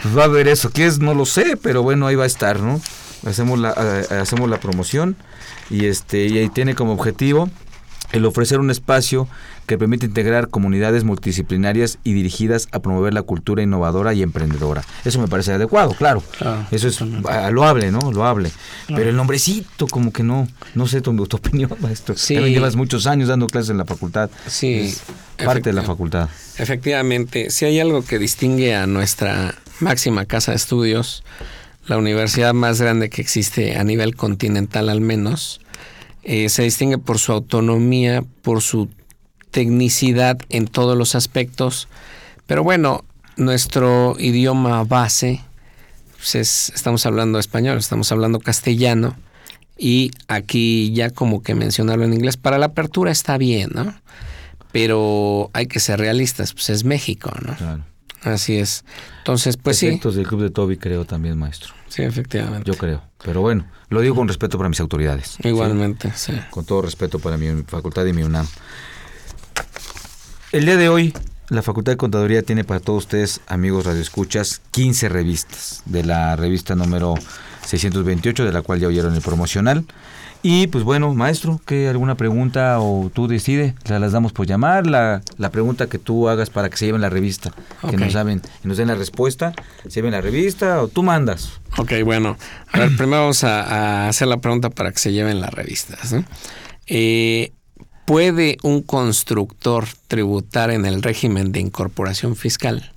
[0.04, 0.70] pues va a haber eso.
[0.70, 1.00] ¿Qué es?
[1.00, 2.80] No lo sé, pero bueno, ahí va a estar, ¿no?
[3.26, 3.74] Hacemos la,
[4.12, 5.16] eh, hacemos la promoción
[5.70, 7.50] y este y ahí tiene como objetivo
[8.12, 9.28] el ofrecer un espacio
[9.66, 14.84] que permite integrar comunidades multidisciplinarias y dirigidas a promover la cultura innovadora y emprendedora.
[15.03, 16.24] Eso me parece adecuado, claro.
[16.72, 18.12] Eso es loable, ¿no?
[18.12, 18.51] Loable.
[18.88, 22.16] Pero el nombrecito, como que no, no sé tu, tu opinión, maestro.
[22.16, 22.36] Sí.
[22.36, 24.30] llevas muchos años dando clases en la facultad.
[24.47, 24.95] Sí.
[25.43, 26.30] parte de la facultad.
[26.58, 31.24] Efectivamente, si hay algo que distingue a nuestra máxima casa de estudios,
[31.88, 35.62] la universidad más grande que existe a nivel continental al menos,
[36.30, 38.90] eh, se distingue por su autonomía, por su
[39.50, 41.88] tecnicidad en todos los aspectos.
[42.48, 43.06] Pero bueno,
[43.38, 45.40] nuestro idioma base,
[46.18, 49.16] pues estamos hablando español, estamos hablando castellano.
[49.78, 53.96] Y aquí ya como que mencionarlo en inglés, para la apertura está bien, ¿no?
[54.74, 57.56] Pero hay que ser realistas, pues es México, ¿no?
[57.56, 57.86] Claro.
[58.24, 58.84] Así es.
[59.20, 60.18] Entonces, pues Efectos sí.
[60.18, 61.77] del Club de Toby creo también, maestro.
[61.98, 62.70] Sí, efectivamente.
[62.70, 63.02] Yo creo.
[63.24, 65.38] Pero bueno, lo digo con respeto para mis autoridades.
[65.43, 66.32] Igualmente, sí.
[66.52, 68.45] Con todo respeto para mi facultad y mi UNAM.
[70.52, 71.12] El día de hoy,
[71.50, 75.82] la Facultad de Contaduría tiene para todos ustedes, amigos radioescuchas, 15 revistas.
[75.86, 77.16] De la revista número
[77.66, 79.84] 628, de la cual ya oyeron el promocional.
[80.50, 83.76] Y pues bueno, maestro, ¿qué alguna pregunta o tú decide?
[83.84, 87.02] Se las damos por llamar, la, la pregunta que tú hagas para que se lleven
[87.02, 87.52] la revista,
[87.89, 89.52] que nos saben, y nos den la respuesta,
[89.84, 91.60] se lleven la revista o tú mandas.
[91.78, 92.38] Ok, bueno,
[92.72, 96.16] a ver, primero vamos a, hacer la pregunta para que se lleven las revistas.
[96.86, 97.52] Eh,
[98.06, 102.93] ¿Puede un constructor tributar en el régimen de incorporación fiscal?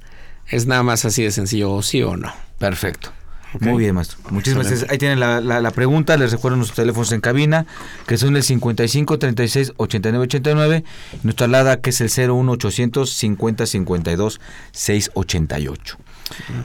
[0.47, 2.33] Es nada más así de sencillo, sí o no.
[2.61, 3.11] Perfecto.
[3.59, 4.19] Muy bien, maestro.
[4.31, 4.91] Muchísimas gracias.
[4.91, 6.17] Ahí tienen la, la, pregunta.
[6.17, 7.67] Les recuerdo nuestros teléfonos en cabina,
[8.07, 10.85] que son el 55 36 89 89.
[11.15, 14.41] Y nuestra alada, que es el 01 800 50 52
[14.73, 15.99] 688.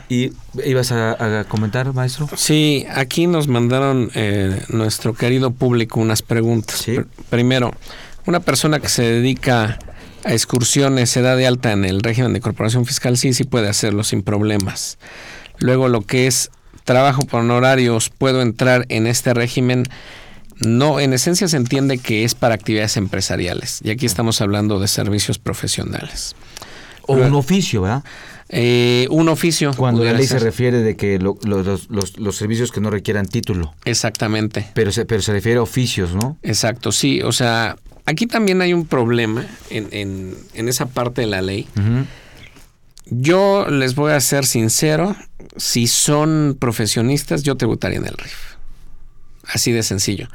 [0.10, 0.32] ¿Y
[0.64, 2.30] ibas a, comentar, maestro?
[2.36, 6.86] Sí, aquí nos mandaron eh, nuestro querido público unas preguntas.
[7.30, 7.74] primero,
[8.26, 9.80] una persona que se dedica
[10.24, 13.70] a excursiones se da de alta en el régimen de corporación fiscal, sí, sí puede
[13.70, 14.98] hacerlo sin problemas.
[15.60, 16.52] Luego, lo que es
[16.86, 19.84] trabajo por honorarios, puedo entrar en este régimen.
[20.60, 23.82] No, en esencia se entiende que es para actividades empresariales.
[23.84, 26.36] Y aquí estamos hablando de servicios profesionales.
[27.08, 28.04] O un oficio, ¿verdad?
[28.50, 29.74] Eh, un oficio.
[29.76, 31.38] Cuando la ley se refiere de que los,
[31.90, 33.74] los, servicios que no requieran título.
[33.84, 34.68] Exactamente.
[34.74, 36.38] Pero se, pero se refiere a oficios, ¿no?
[36.42, 37.22] Exacto, sí.
[37.22, 37.76] O sea,
[38.06, 41.68] aquí también hay un problema en, en, en esa parte de la ley.
[43.08, 45.16] Yo les voy a ser sincero,
[45.58, 48.56] si son profesionistas, yo tributaría en el RIF.
[49.48, 50.28] Así de sencillo.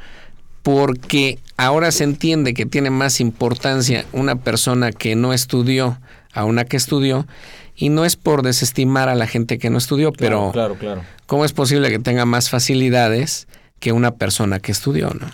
[0.63, 5.99] Porque ahora se entiende que tiene más importancia una persona que no estudió
[6.33, 7.27] a una que estudió.
[7.75, 11.03] Y no es por desestimar a la gente que no estudió, pero claro, claro.
[11.25, 13.47] ¿cómo es posible que tenga más facilidades
[13.79, 15.09] que una persona que estudió?
[15.09, 15.27] ¿no?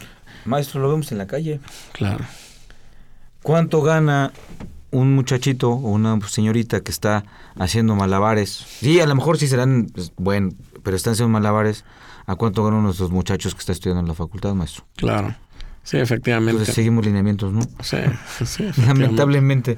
[0.46, 1.60] Maestro, lo vemos en la calle.
[1.92, 2.26] Claro.
[3.42, 4.32] ¿Cuánto gana
[4.98, 7.24] un muchachito o una señorita que está
[7.58, 10.52] haciendo malabares, sí, a lo mejor sí serán, pues, bueno,
[10.84, 11.86] pero están haciendo malabares,
[12.26, 14.86] ¿a cuánto ganan nuestros muchachos que está estudiando en la facultad, maestro?
[14.96, 15.36] Claro,
[15.84, 16.52] sí, efectivamente.
[16.52, 17.62] Entonces seguimos lineamientos, ¿no?
[17.82, 17.98] Sí,
[18.46, 19.78] sí Lamentablemente.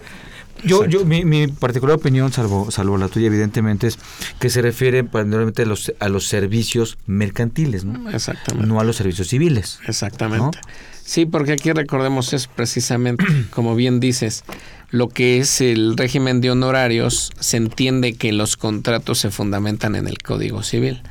[0.63, 3.97] Yo, yo mi, mi, particular opinión, salvo, salvo la tuya, evidentemente, es
[4.39, 8.09] que se refiere primeramente a los, a los servicios mercantiles, ¿no?
[8.09, 8.67] Exactamente.
[8.67, 9.79] No a los servicios civiles.
[9.87, 10.59] Exactamente.
[11.03, 14.43] Sí, porque aquí recordemos es precisamente, como bien dices,
[14.91, 20.07] lo que es el régimen de honorarios, se entiende que los contratos se fundamentan en
[20.07, 21.01] el Código Civil.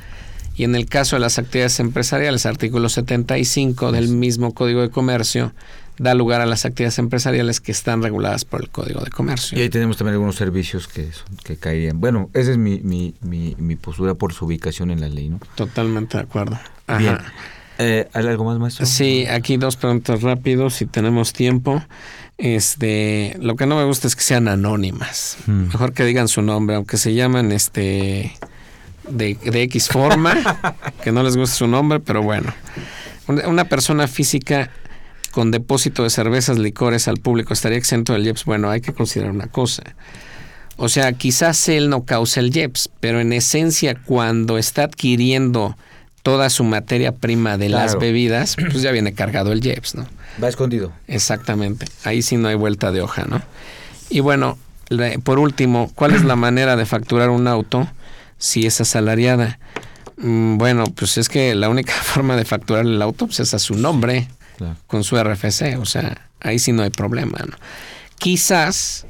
[0.55, 5.53] Y en el caso de las actividades empresariales, artículo 75 del mismo Código de Comercio
[5.99, 9.57] da lugar a las actividades empresariales que están reguladas por el Código de Comercio.
[9.57, 11.99] Y ahí tenemos también algunos servicios que, son- que caerían.
[11.99, 15.39] Bueno, esa es mi, mi, mi, mi postura por su ubicación en la ley, ¿no?
[15.55, 16.57] Totalmente de acuerdo.
[16.87, 16.97] Ajá.
[16.99, 17.17] Bien.
[17.81, 18.85] Eh, ¿Hay algo más, maestro?
[18.85, 21.81] Sí, aquí dos preguntas rápidos si tenemos tiempo.
[22.37, 25.37] Este, lo que no me gusta es que sean anónimas.
[25.45, 25.67] Mm.
[25.67, 28.33] Mejor que digan su nombre, aunque se llaman este
[29.09, 30.33] de, de X forma,
[31.03, 32.53] que no les guste su nombre, pero bueno.
[33.27, 34.71] Una persona física
[35.39, 38.43] con depósito de cervezas, licores al público estaría exento del IEPS.
[38.43, 39.83] Bueno, hay que considerar una cosa.
[40.75, 45.77] O sea, quizás él no cause el IEPS, pero en esencia cuando está adquiriendo
[46.23, 50.07] toda su materia prima de las bebidas, pues ya viene cargado el IEPS, ¿no?
[50.43, 50.91] Va escondido.
[51.07, 51.85] Exactamente.
[52.03, 53.41] Ahí sí no hay vuelta de hoja, ¿no?
[54.09, 54.57] Y bueno,
[55.23, 57.87] por último, ¿cuál es la manera de facturar un auto
[58.37, 59.57] si es asalariada?
[60.17, 63.59] Mm, Bueno, pues es que la única forma de facturar el auto pues, es a
[63.59, 64.27] su nombre,
[64.59, 64.75] Claro.
[64.87, 67.55] con su RFC, o sea, ahí sí no hay problema, ¿no?
[68.17, 69.05] Quizás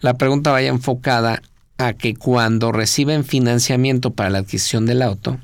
[0.00, 1.40] la pregunta vaya enfocada
[1.78, 5.38] a que cuando reciben financiamiento para la adquisición del auto,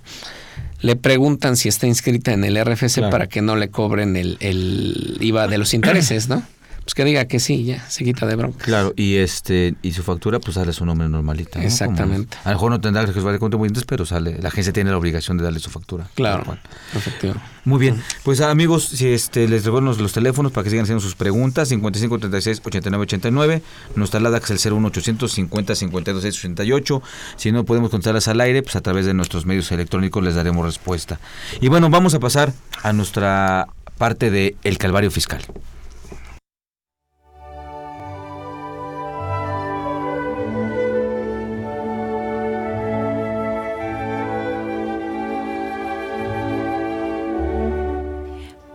[0.80, 3.10] le preguntan si está inscrita en el RFC Claro.
[3.10, 6.42] para que no le cobren el, el IVA de los intereses, ¿no?
[6.84, 8.62] Pues que diga que sí, ya, se quita de bronca.
[8.62, 11.58] Claro, y este y su factura pues sale su nombre normalita.
[11.58, 11.64] ¿no?
[11.64, 12.36] Exactamente.
[12.36, 14.98] Como- a lo mejor no tendrá que de contribuyentes, pero sale, la agencia tiene la
[14.98, 16.06] obligación de darle su factura.
[16.14, 16.58] Claro,
[16.94, 17.34] efectivo.
[17.64, 21.14] Muy bien, pues amigos, si este les recuerdo los teléfonos para que sigan haciendo sus
[21.14, 23.62] preguntas, 55 36 89 89,
[23.96, 27.02] nuestra alada que es el 01800 50 52 88.
[27.36, 30.66] Si no podemos contarlas al aire, pues a través de nuestros medios electrónicos les daremos
[30.66, 31.18] respuesta.
[31.62, 35.40] Y bueno, vamos a pasar a nuestra parte de el calvario fiscal.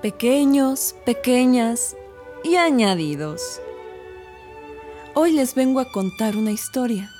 [0.09, 1.95] Pequeños, pequeñas
[2.43, 3.61] y añadidos.
[5.13, 7.11] Hoy les vengo a contar una historia.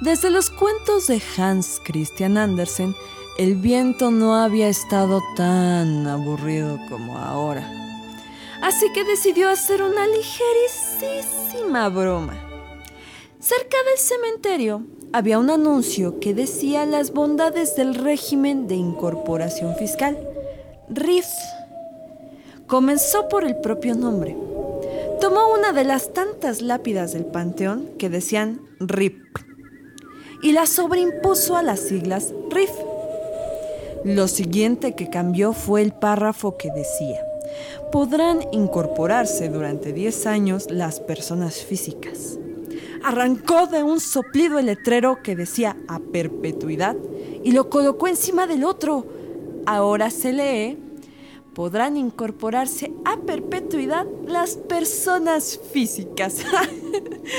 [0.00, 2.92] Desde los cuentos de Hans Christian Andersen,
[3.38, 7.70] el viento no había estado tan aburrido como ahora.
[8.62, 12.34] Así que decidió hacer una ligerísima broma.
[13.38, 14.82] Cerca del cementerio
[15.12, 20.18] había un anuncio que decía las bondades del régimen de incorporación fiscal,
[20.88, 21.26] RIF.
[22.66, 24.36] Comenzó por el propio nombre.
[25.20, 29.22] Tomó una de las tantas lápidas del panteón que decían RIP
[30.42, 32.70] y la sobreimpuso a las siglas RIF.
[34.04, 37.24] Lo siguiente que cambió fue el párrafo que decía,
[37.92, 42.38] podrán incorporarse durante 10 años las personas físicas.
[43.04, 46.96] Arrancó de un soplido el letrero que decía a perpetuidad
[47.44, 49.06] y lo colocó encima del otro.
[49.66, 50.78] Ahora se lee,
[51.56, 56.44] podrán incorporarse a perpetuidad las personas físicas.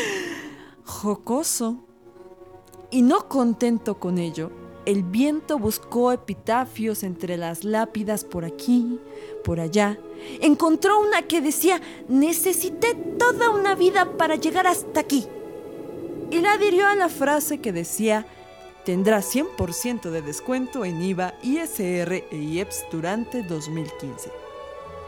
[0.85, 1.85] Jocoso.
[2.89, 4.49] Y no contento con ello,
[4.87, 8.99] el viento buscó epitafios entre las lápidas por aquí,
[9.43, 9.99] por allá.
[10.41, 15.27] Encontró una que decía, necesité toda una vida para llegar hasta aquí.
[16.31, 18.25] Y la adhirió a la frase que decía,
[18.87, 24.31] tendrá 100% de descuento en IVA, ISR e IEPS durante 2015.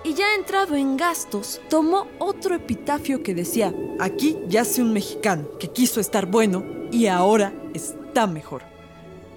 [0.03, 5.69] Y ya entrado en gastos, tomó otro epitafio que decía, aquí yace un mexicano que
[5.69, 8.63] quiso estar bueno y ahora está mejor.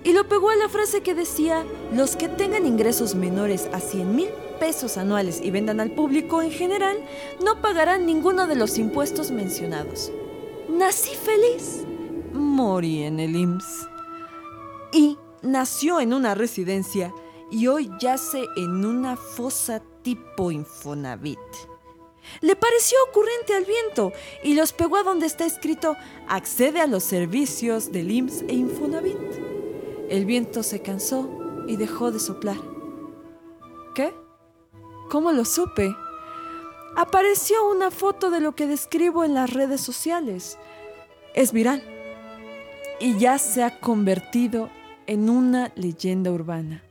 [0.03, 1.65] Y lo pegó a la frase que decía,
[1.95, 4.29] los que tengan ingresos menores a 100 mil
[4.59, 6.97] pesos anuales y vendan al público en general,
[7.45, 10.11] no pagarán ninguno de los impuestos mencionados.
[10.69, 11.85] Nací feliz,
[12.33, 13.92] morí en el IMSS.
[14.93, 17.13] Y nació en una residencia
[17.51, 21.39] y hoy yace en una fosa tipo Infonavit.
[22.41, 24.13] Le pareció ocurrente al viento
[24.45, 25.97] y los pegó a donde está escrito
[26.29, 29.19] accede a los servicios del IMSS e Infonavit.
[30.09, 31.29] El viento se cansó
[31.67, 32.57] y dejó de soplar.
[33.95, 34.15] ¿Qué?
[35.11, 35.95] ¿Cómo lo supe?
[36.97, 40.59] Apareció una foto de lo que describo en las redes sociales.
[41.35, 41.83] Es viral
[43.01, 44.71] y ya se ha convertido
[45.13, 46.83] en una leyenda urbana.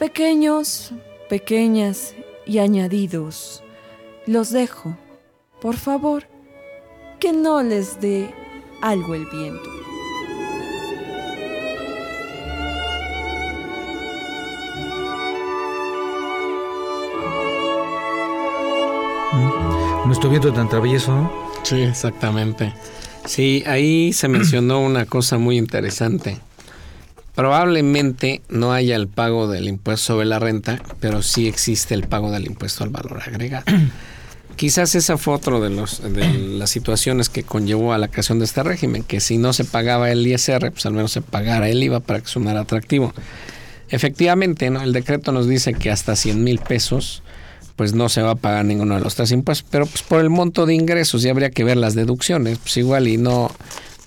[0.00, 0.92] Pequeños,
[1.28, 3.62] pequeñas y añadidos,
[4.26, 4.96] los dejo.
[5.60, 6.24] Por favor,
[7.20, 8.34] que no les dé
[8.82, 9.70] algo el viento.
[20.04, 21.32] Nuestro viento tan travieso, ¿no?
[21.62, 22.72] Sí, exactamente.
[23.24, 26.47] Sí, ahí se mencionó una cosa muy interesante.
[27.38, 32.32] Probablemente no haya el pago del impuesto sobre la renta, pero sí existe el pago
[32.32, 33.64] del impuesto al valor agregado.
[34.56, 36.28] Quizás esa fue otro de, los, de
[36.58, 40.10] las situaciones que conllevó a la creación de este régimen, que si no se pagaba
[40.10, 43.14] el ISR, pues al menos se pagara el IVA para que sonara atractivo.
[43.88, 44.82] Efectivamente, ¿no?
[44.82, 47.22] el decreto nos dice que hasta 100 mil pesos
[47.76, 50.28] pues no se va a pagar ninguno de los tres impuestos, pero pues por el
[50.28, 53.52] monto de ingresos ya habría que ver las deducciones, pues igual y no,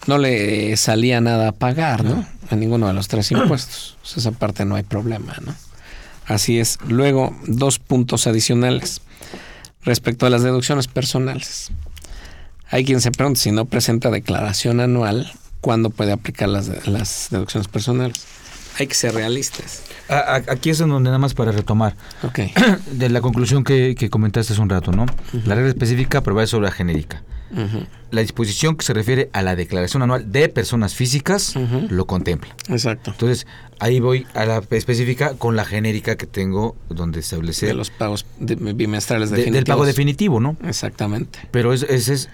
[0.06, 2.28] no le salía nada a pagar, ¿no?
[2.52, 3.98] A ninguno de los tres impuestos.
[4.02, 5.56] Pues esa parte no hay problema, ¿no?
[6.28, 6.78] Así es.
[6.88, 9.02] Luego, dos puntos adicionales
[9.84, 11.72] respecto a las deducciones personales.
[12.70, 17.68] Hay quien se pregunta si no presenta declaración anual, ¿cuándo puede aplicar las, las deducciones
[17.68, 18.26] personales?
[18.80, 19.84] Hay que ser realistas.
[20.08, 21.96] Aquí es donde nada más para retomar.
[22.92, 25.06] De la conclusión que, comentaste hace un rato, ¿no?
[25.46, 27.24] La regla específica prevé sobre la genérica.
[28.12, 31.56] La disposición que se refiere a la declaración anual de personas físicas
[31.90, 32.56] lo contempla.
[32.68, 33.12] Exacto.
[33.12, 33.48] Entonces,
[33.80, 37.68] ahí voy a la específica con la genérica que tengo donde establece...
[37.68, 39.56] De los pagos bimestrales definitivos.
[39.56, 40.58] del pago definitivo, ¿no?
[40.64, 41.40] Exactamente.
[41.52, 42.30] Pero ese es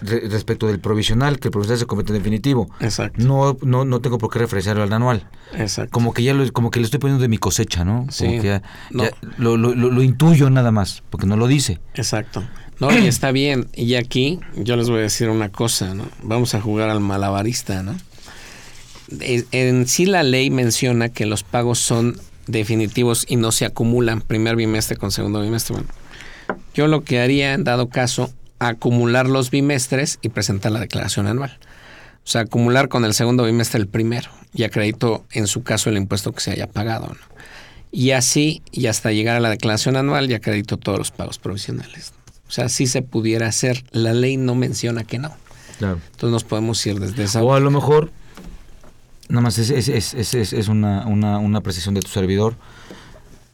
[0.00, 2.68] respecto del provisional, que el provisional se convierte en definitivo.
[2.80, 3.22] Exacto.
[3.24, 5.26] No, no, no tengo por qué referenciarlo al anual.
[5.54, 5.92] Exacto.
[5.92, 8.06] Como que ya lo, como que le estoy poniendo de mi cosecha, ¿no?
[8.18, 8.60] Como que
[9.38, 11.80] lo, lo, lo, intuyo nada más, porque no lo dice.
[11.94, 12.42] Exacto.
[12.78, 13.68] No, y está bien.
[13.74, 16.08] Y aquí yo les voy a decir una cosa, ¿no?
[16.22, 17.96] Vamos a jugar al malabarista, ¿no?
[19.20, 24.56] En sí la ley menciona que los pagos son definitivos y no se acumulan primer
[24.56, 25.74] bimestre con segundo bimestre.
[25.74, 25.88] Bueno,
[26.74, 31.58] yo lo que haría en dado caso acumular los bimestres y presentar la declaración anual.
[32.24, 35.96] O sea, acumular con el segundo bimestre el primero y acredito en su caso el
[35.96, 37.14] impuesto que se haya pagado.
[37.92, 42.12] Y así, y hasta llegar a la declaración anual, ya acredito todos los pagos provisionales.
[42.48, 43.84] O sea, si se pudiera hacer.
[43.90, 45.34] La ley no menciona que no.
[45.78, 46.00] Claro.
[46.12, 47.42] Entonces nos podemos ir desde esa...
[47.42, 48.10] O a lo mejor,
[49.28, 52.54] nada más es, es, es, es una, una, una precisión de tu servidor.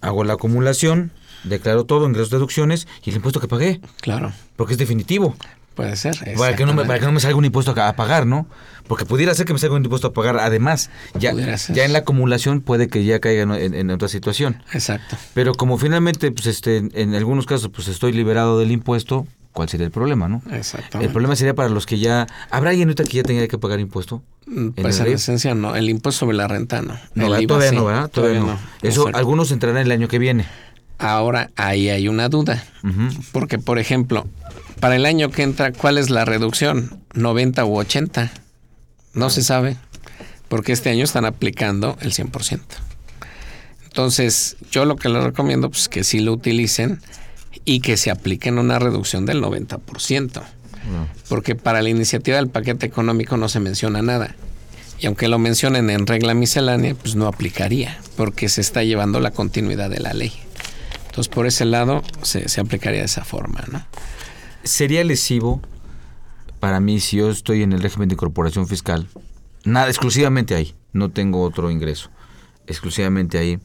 [0.01, 1.11] Hago la acumulación,
[1.45, 3.81] declaro todo, ingresos, deducciones y el impuesto que pagué.
[4.01, 4.33] Claro.
[4.57, 5.37] Porque es definitivo.
[5.75, 6.17] Puede ser.
[6.37, 8.47] Para que, no me, para que no me salga un impuesto a pagar, ¿no?
[8.87, 10.39] Porque pudiera ser que me salga un impuesto a pagar.
[10.39, 14.63] Además, ya, ya en la acumulación puede que ya caiga en, otra situación.
[14.73, 15.17] Exacto.
[15.35, 19.87] Pero como finalmente, pues este, en algunos casos, pues estoy liberado del impuesto, ¿cuál sería
[19.87, 20.43] el problema, no?
[20.51, 21.01] Exacto.
[21.01, 22.27] El problema sería para los que ya...
[22.51, 24.23] ¿Habrá alguien ahorita que ya tenga que pagar impuesto?
[24.47, 25.75] Mm, pues en, esencia no.
[25.77, 26.99] El impuesto sobre la renta no.
[27.15, 28.11] No, todavía, no ¿verdad?
[28.11, 30.47] todavía, no, Eso, algunos entrarán el año que viene.
[31.03, 32.63] Ahora, ahí hay una duda.
[33.33, 34.25] Porque, por ejemplo,
[34.79, 37.03] para el año que entra, ¿cuál es la reducción?
[37.15, 38.31] ¿90 u 80?
[39.13, 39.77] No se sabe.
[40.49, 42.61] Porque este año están aplicando el 100%.
[43.85, 47.01] Entonces, yo lo que les recomiendo pues, es que sí lo utilicen
[47.65, 50.41] y que se apliquen una reducción del 90%.
[51.29, 54.37] Porque para la iniciativa del paquete económico no se menciona nada.
[55.01, 59.33] Y aunque lo mencionen en regla miscelánea, pues no aplicaría, porque se está llevando la
[59.33, 60.33] continuidad de la ley.
[61.13, 63.85] Entonces, por ese lado, se, aplicaría de esa forma, ¿no?
[64.65, 65.61] Sería lesivo
[66.59, 69.07] para mí si yo estoy en el régimen de incorporación fiscal,
[69.63, 72.09] nada, exclusivamente ahí, no tengo otro ingreso,
[72.67, 73.59] exclusivamente ahí,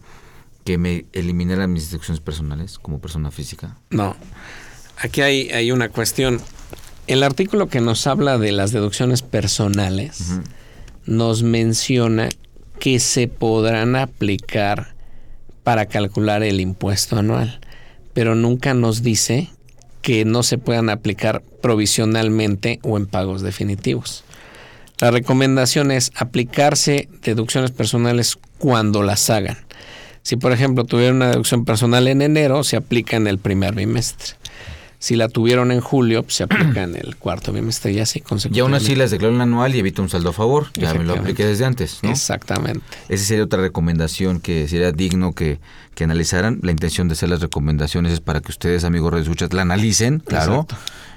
[0.66, 3.78] que me eliminaran mis deducciones personales como persona física.
[3.92, 4.18] No,
[4.98, 6.42] aquí hay, hay una cuestión.
[7.08, 10.42] El artículo que nos habla de las deducciones personales
[11.06, 12.28] nos menciona
[12.78, 14.97] que se podrán aplicar
[15.68, 17.60] para calcular el impuesto anual,
[18.14, 19.50] pero nunca nos dice
[20.02, 24.24] que no se puedan aplicar provisionalmente o en pagos definitivos.
[25.02, 29.58] La recomendación es aplicarse deducciones personales cuando las hagan.
[30.22, 34.38] Si por ejemplo tuvieron una deducción personal en enero, se aplica en el primer bimestre.
[35.00, 38.58] Si la tuvieron en julio, pues, se aplica en el cuarto bimestre y así consecutivamente.
[38.58, 40.68] Y aún así las declaro en anual y evito un saldo a favor.
[40.74, 42.10] Ya me lo apliqué desde antes, ¿no?
[42.10, 42.82] Exactamente.
[43.08, 45.60] Esa sería otra recomendación que sería digno que,
[45.94, 46.60] que analizaran.
[46.64, 50.66] La intención de hacer las recomendaciones es para que ustedes, amigos escuchas la analicen, claro.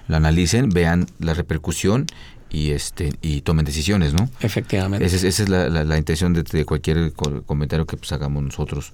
[0.09, 2.07] La analicen, vean la repercusión
[2.51, 4.29] y este y tomen decisiones, ¿no?
[4.41, 5.07] Efectivamente.
[5.07, 7.13] Esa es, la, intención de, cualquier
[7.47, 8.93] comentario que pues hagamos nosotros.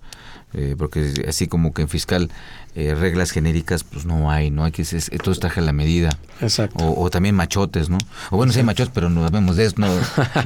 [0.58, 2.30] Eh, porque así como que en fiscal
[2.74, 6.18] eh, reglas genéricas pues no hay, no hay que es, todo está a la medida.
[6.40, 6.94] Exacto.
[6.96, 7.98] O, también machotes, ¿no?
[8.30, 9.76] O bueno, sí hay machotes, pero no vemos de eso,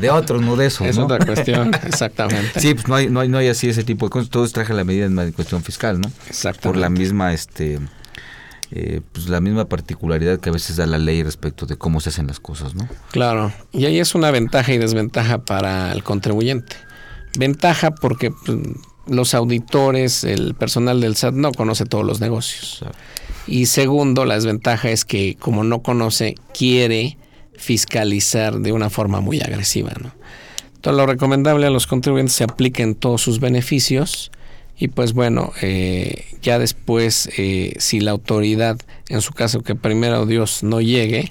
[0.00, 0.84] de otros, no de eso.
[0.84, 2.58] Es otra cuestión, exactamente.
[2.58, 4.62] Sí, pues no hay, no hay, no hay así ese tipo de cosas, todo está
[4.62, 6.10] a la medida en cuestión fiscal, ¿no?
[6.26, 6.62] Exacto.
[6.62, 7.78] Por la misma este
[8.72, 12.08] eh, pues la misma particularidad que a veces da la ley respecto de cómo se
[12.08, 12.88] hacen las cosas, ¿no?
[13.12, 16.76] Claro, y ahí es una ventaja y desventaja para el contribuyente.
[17.38, 18.58] Ventaja porque pues,
[19.06, 22.84] los auditores, el personal del SAT no conoce todos los negocios.
[23.46, 27.16] Y segundo, la desventaja es que como no conoce, quiere
[27.54, 29.92] fiscalizar de una forma muy agresiva.
[30.00, 30.12] ¿no?
[30.74, 34.30] Entonces, lo recomendable a los contribuyentes se apliquen todos sus beneficios
[34.80, 38.78] y pues bueno, eh, ya después, eh, si la autoridad,
[39.08, 41.28] en su caso que primero Dios no llegue,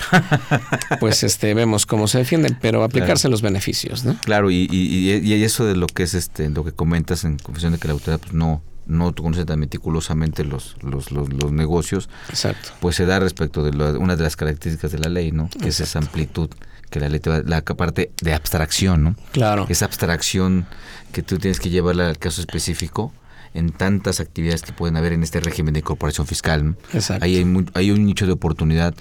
[0.99, 4.15] pues este vemos cómo se defienden, pero aplicarse los beneficios, ¿no?
[4.21, 7.73] Claro, y, y, y, eso de lo que es este, lo que comentas en confesión
[7.73, 12.71] de que la autoridad pues, no no conoce tan meticulosamente los, los, los, negocios, Exacto.
[12.79, 15.47] pues se da respecto de una de las características de la ley, ¿no?
[15.61, 16.49] Que es esa amplitud
[16.89, 19.15] que la ley te va, la parte de abstracción, ¿no?
[19.31, 19.67] Claro.
[19.69, 20.65] Esa abstracción
[21.11, 23.13] que tú tienes que llevarla al caso específico
[23.53, 26.75] en tantas actividades que pueden haber en este régimen de incorporación fiscal.
[26.93, 27.25] Exacto.
[27.25, 28.93] Ahí hay, hay, un nicho de oportunidad,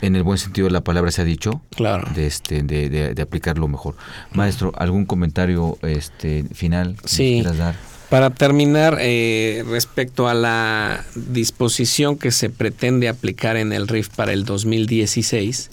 [0.00, 2.08] en el buen sentido de la palabra se ha dicho, claro.
[2.14, 3.96] de, este, de, de, aplicarlo mejor.
[4.32, 7.32] Maestro, ¿algún comentario este, final que sí.
[7.34, 7.74] quieras dar?
[8.12, 14.34] Para terminar, eh, respecto a la disposición que se pretende aplicar en el RIF para
[14.34, 15.70] el 2016,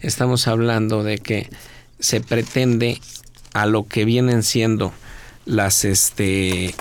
[0.00, 1.50] estamos hablando de que
[1.98, 3.00] se pretende
[3.54, 4.92] a lo que vienen siendo
[5.46, 6.74] las este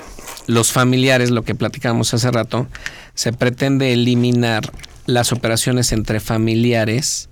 [0.49, 2.67] los familiares, lo que platicamos hace rato,
[3.13, 4.71] se pretende eliminar
[5.05, 7.29] las operaciones entre familiares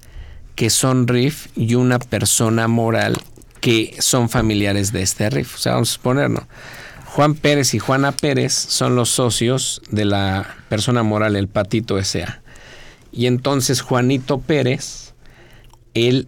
[0.53, 3.17] que son RIF y una persona moral
[3.59, 5.55] que son familiares de este RIF.
[5.55, 6.47] O sea, vamos a suponer, ¿no?
[7.05, 12.43] Juan Pérez y Juana Pérez son los socios de la persona moral, el Patito S.A.
[13.11, 15.15] Y entonces Juanito Pérez,
[15.95, 16.27] él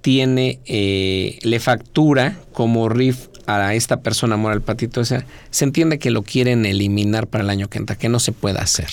[0.00, 5.04] tiene, eh, le factura como RIF a esta persona moral, Patito.
[5.04, 5.24] Se
[5.60, 8.88] entiende que lo quieren eliminar para el año que entra, que no se pueda hacer.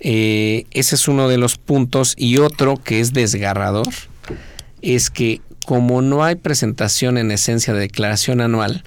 [0.00, 2.14] Eh, ese es uno de los puntos.
[2.16, 3.88] Y otro que es desgarrador
[4.82, 8.82] es que como no hay presentación en esencia de declaración anual,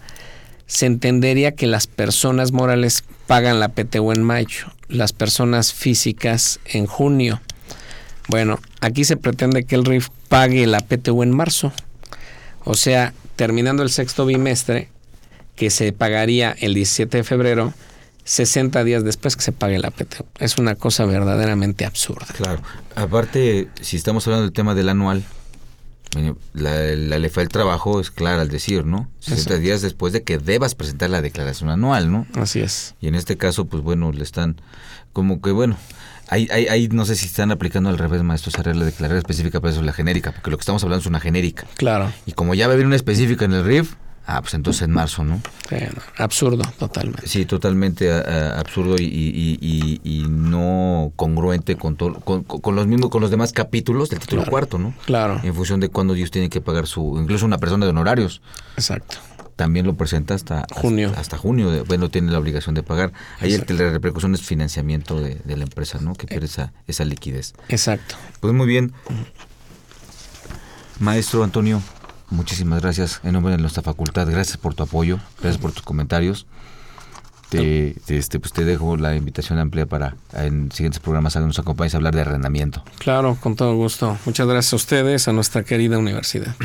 [0.65, 6.87] se entendería que las personas morales pagan la PTU en mayo, las personas físicas en
[6.87, 7.41] junio.
[8.27, 11.71] Bueno, aquí se pretende que el RIF pague la PTU en marzo.
[12.63, 14.89] O sea, terminando el sexto bimestre,
[15.55, 17.73] que se pagaría el 17 de febrero,
[18.25, 20.25] 60 días después que se pague la PTU.
[20.39, 22.27] Es una cosa verdaderamente absurda.
[22.35, 22.61] Claro.
[22.95, 25.23] Aparte, si estamos hablando del tema del anual,
[26.53, 29.09] la, la ley del trabajo es clara al decir, ¿no?
[29.19, 32.27] 60 días después de que debas presentar la declaración anual, ¿no?
[32.35, 32.95] Así es.
[33.01, 34.61] Y en este caso, pues bueno, le están
[35.11, 35.75] como que, bueno,
[36.29, 39.59] ahí, ahí, no sé si están aplicando al revés, maestro, esa regla de declarar específica,
[39.59, 41.65] pero eso es la genérica, porque lo que estamos hablando es una genérica.
[41.75, 42.11] Claro.
[42.25, 43.95] Y como ya va a haber una específica en el RIF,
[44.25, 45.41] Ah, pues entonces en marzo, ¿no?
[46.17, 47.27] absurdo, totalmente.
[47.27, 54.19] Sí, totalmente absurdo y, no congruente con, con, los mismos, con los demás capítulos del
[54.19, 54.93] título cuarto, ¿no?
[55.05, 55.41] Claro.
[55.43, 58.41] En función de cuándo ellos tienen que pagar su, incluso una persona de honorarios.
[58.77, 59.17] Exacto.
[59.55, 61.13] También lo presenta hasta junio.
[61.15, 63.13] Hasta, junio, bueno, tiene la obligación de pagar.
[63.39, 66.15] Ahí el, la repercusión es financiamiento de, la empresa, ¿no?
[66.15, 67.53] Que pierde esa, esa liquidez.
[67.69, 68.15] Exacto.
[68.39, 68.93] Pues muy bien.
[70.99, 71.81] Maestro Antonio,
[72.33, 74.27] Muchísimas gracias en nombre de nuestra facultad.
[74.27, 76.47] Gracias por tu apoyo, gracias por tus comentarios.
[77.49, 81.93] Te, este, pues te dejo la invitación amplia para en siguientes programas que nos acompañes
[81.93, 82.83] a hablar de arrendamiento.
[82.97, 84.17] Claro, con todo gusto.
[84.25, 86.55] Muchas gracias a ustedes, a nuestra querida universidad.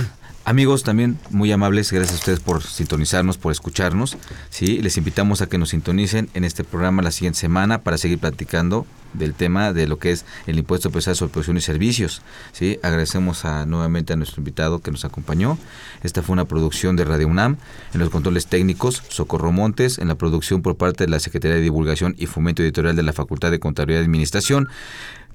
[0.45, 4.17] Amigos, también muy amables, gracias a ustedes por sintonizarnos, por escucharnos.
[4.49, 4.81] ¿sí?
[4.81, 8.87] Les invitamos a que nos sintonicen en este programa la siguiente semana para seguir platicando
[9.13, 12.23] del tema de lo que es el impuesto pesado sobre producción y servicios.
[12.53, 12.79] ¿sí?
[12.83, 15.59] Agradecemos a, nuevamente a nuestro invitado que nos acompañó.
[16.03, 17.59] Esta fue una producción de Radio UNAM.
[17.93, 19.99] En los controles técnicos, Socorro Montes.
[19.99, 23.13] En la producción por parte de la Secretaría de Divulgación y Fomento Editorial de la
[23.13, 24.69] Facultad de Contabilidad y Administración.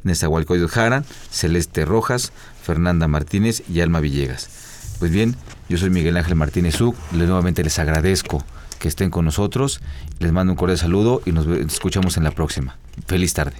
[0.04, 2.34] Nezahualcóyotl Jara, Celeste Rojas,
[2.64, 4.63] Fernanda Martínez y Alma Villegas.
[5.04, 5.36] Pues bien,
[5.68, 8.42] yo soy Miguel Ángel Martínez Uc, nuevamente les agradezco
[8.80, 9.82] que estén con nosotros,
[10.20, 12.78] les mando un cordial saludo y nos escuchamos en la próxima.
[13.06, 13.58] Feliz tarde.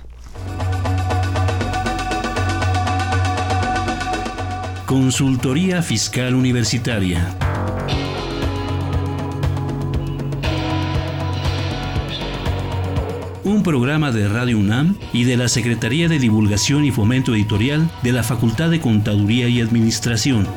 [4.86, 7.36] Consultoría Fiscal Universitaria.
[13.44, 18.14] Un programa de Radio UNAM y de la Secretaría de Divulgación y Fomento Editorial de
[18.14, 20.48] la Facultad de Contaduría y Administración.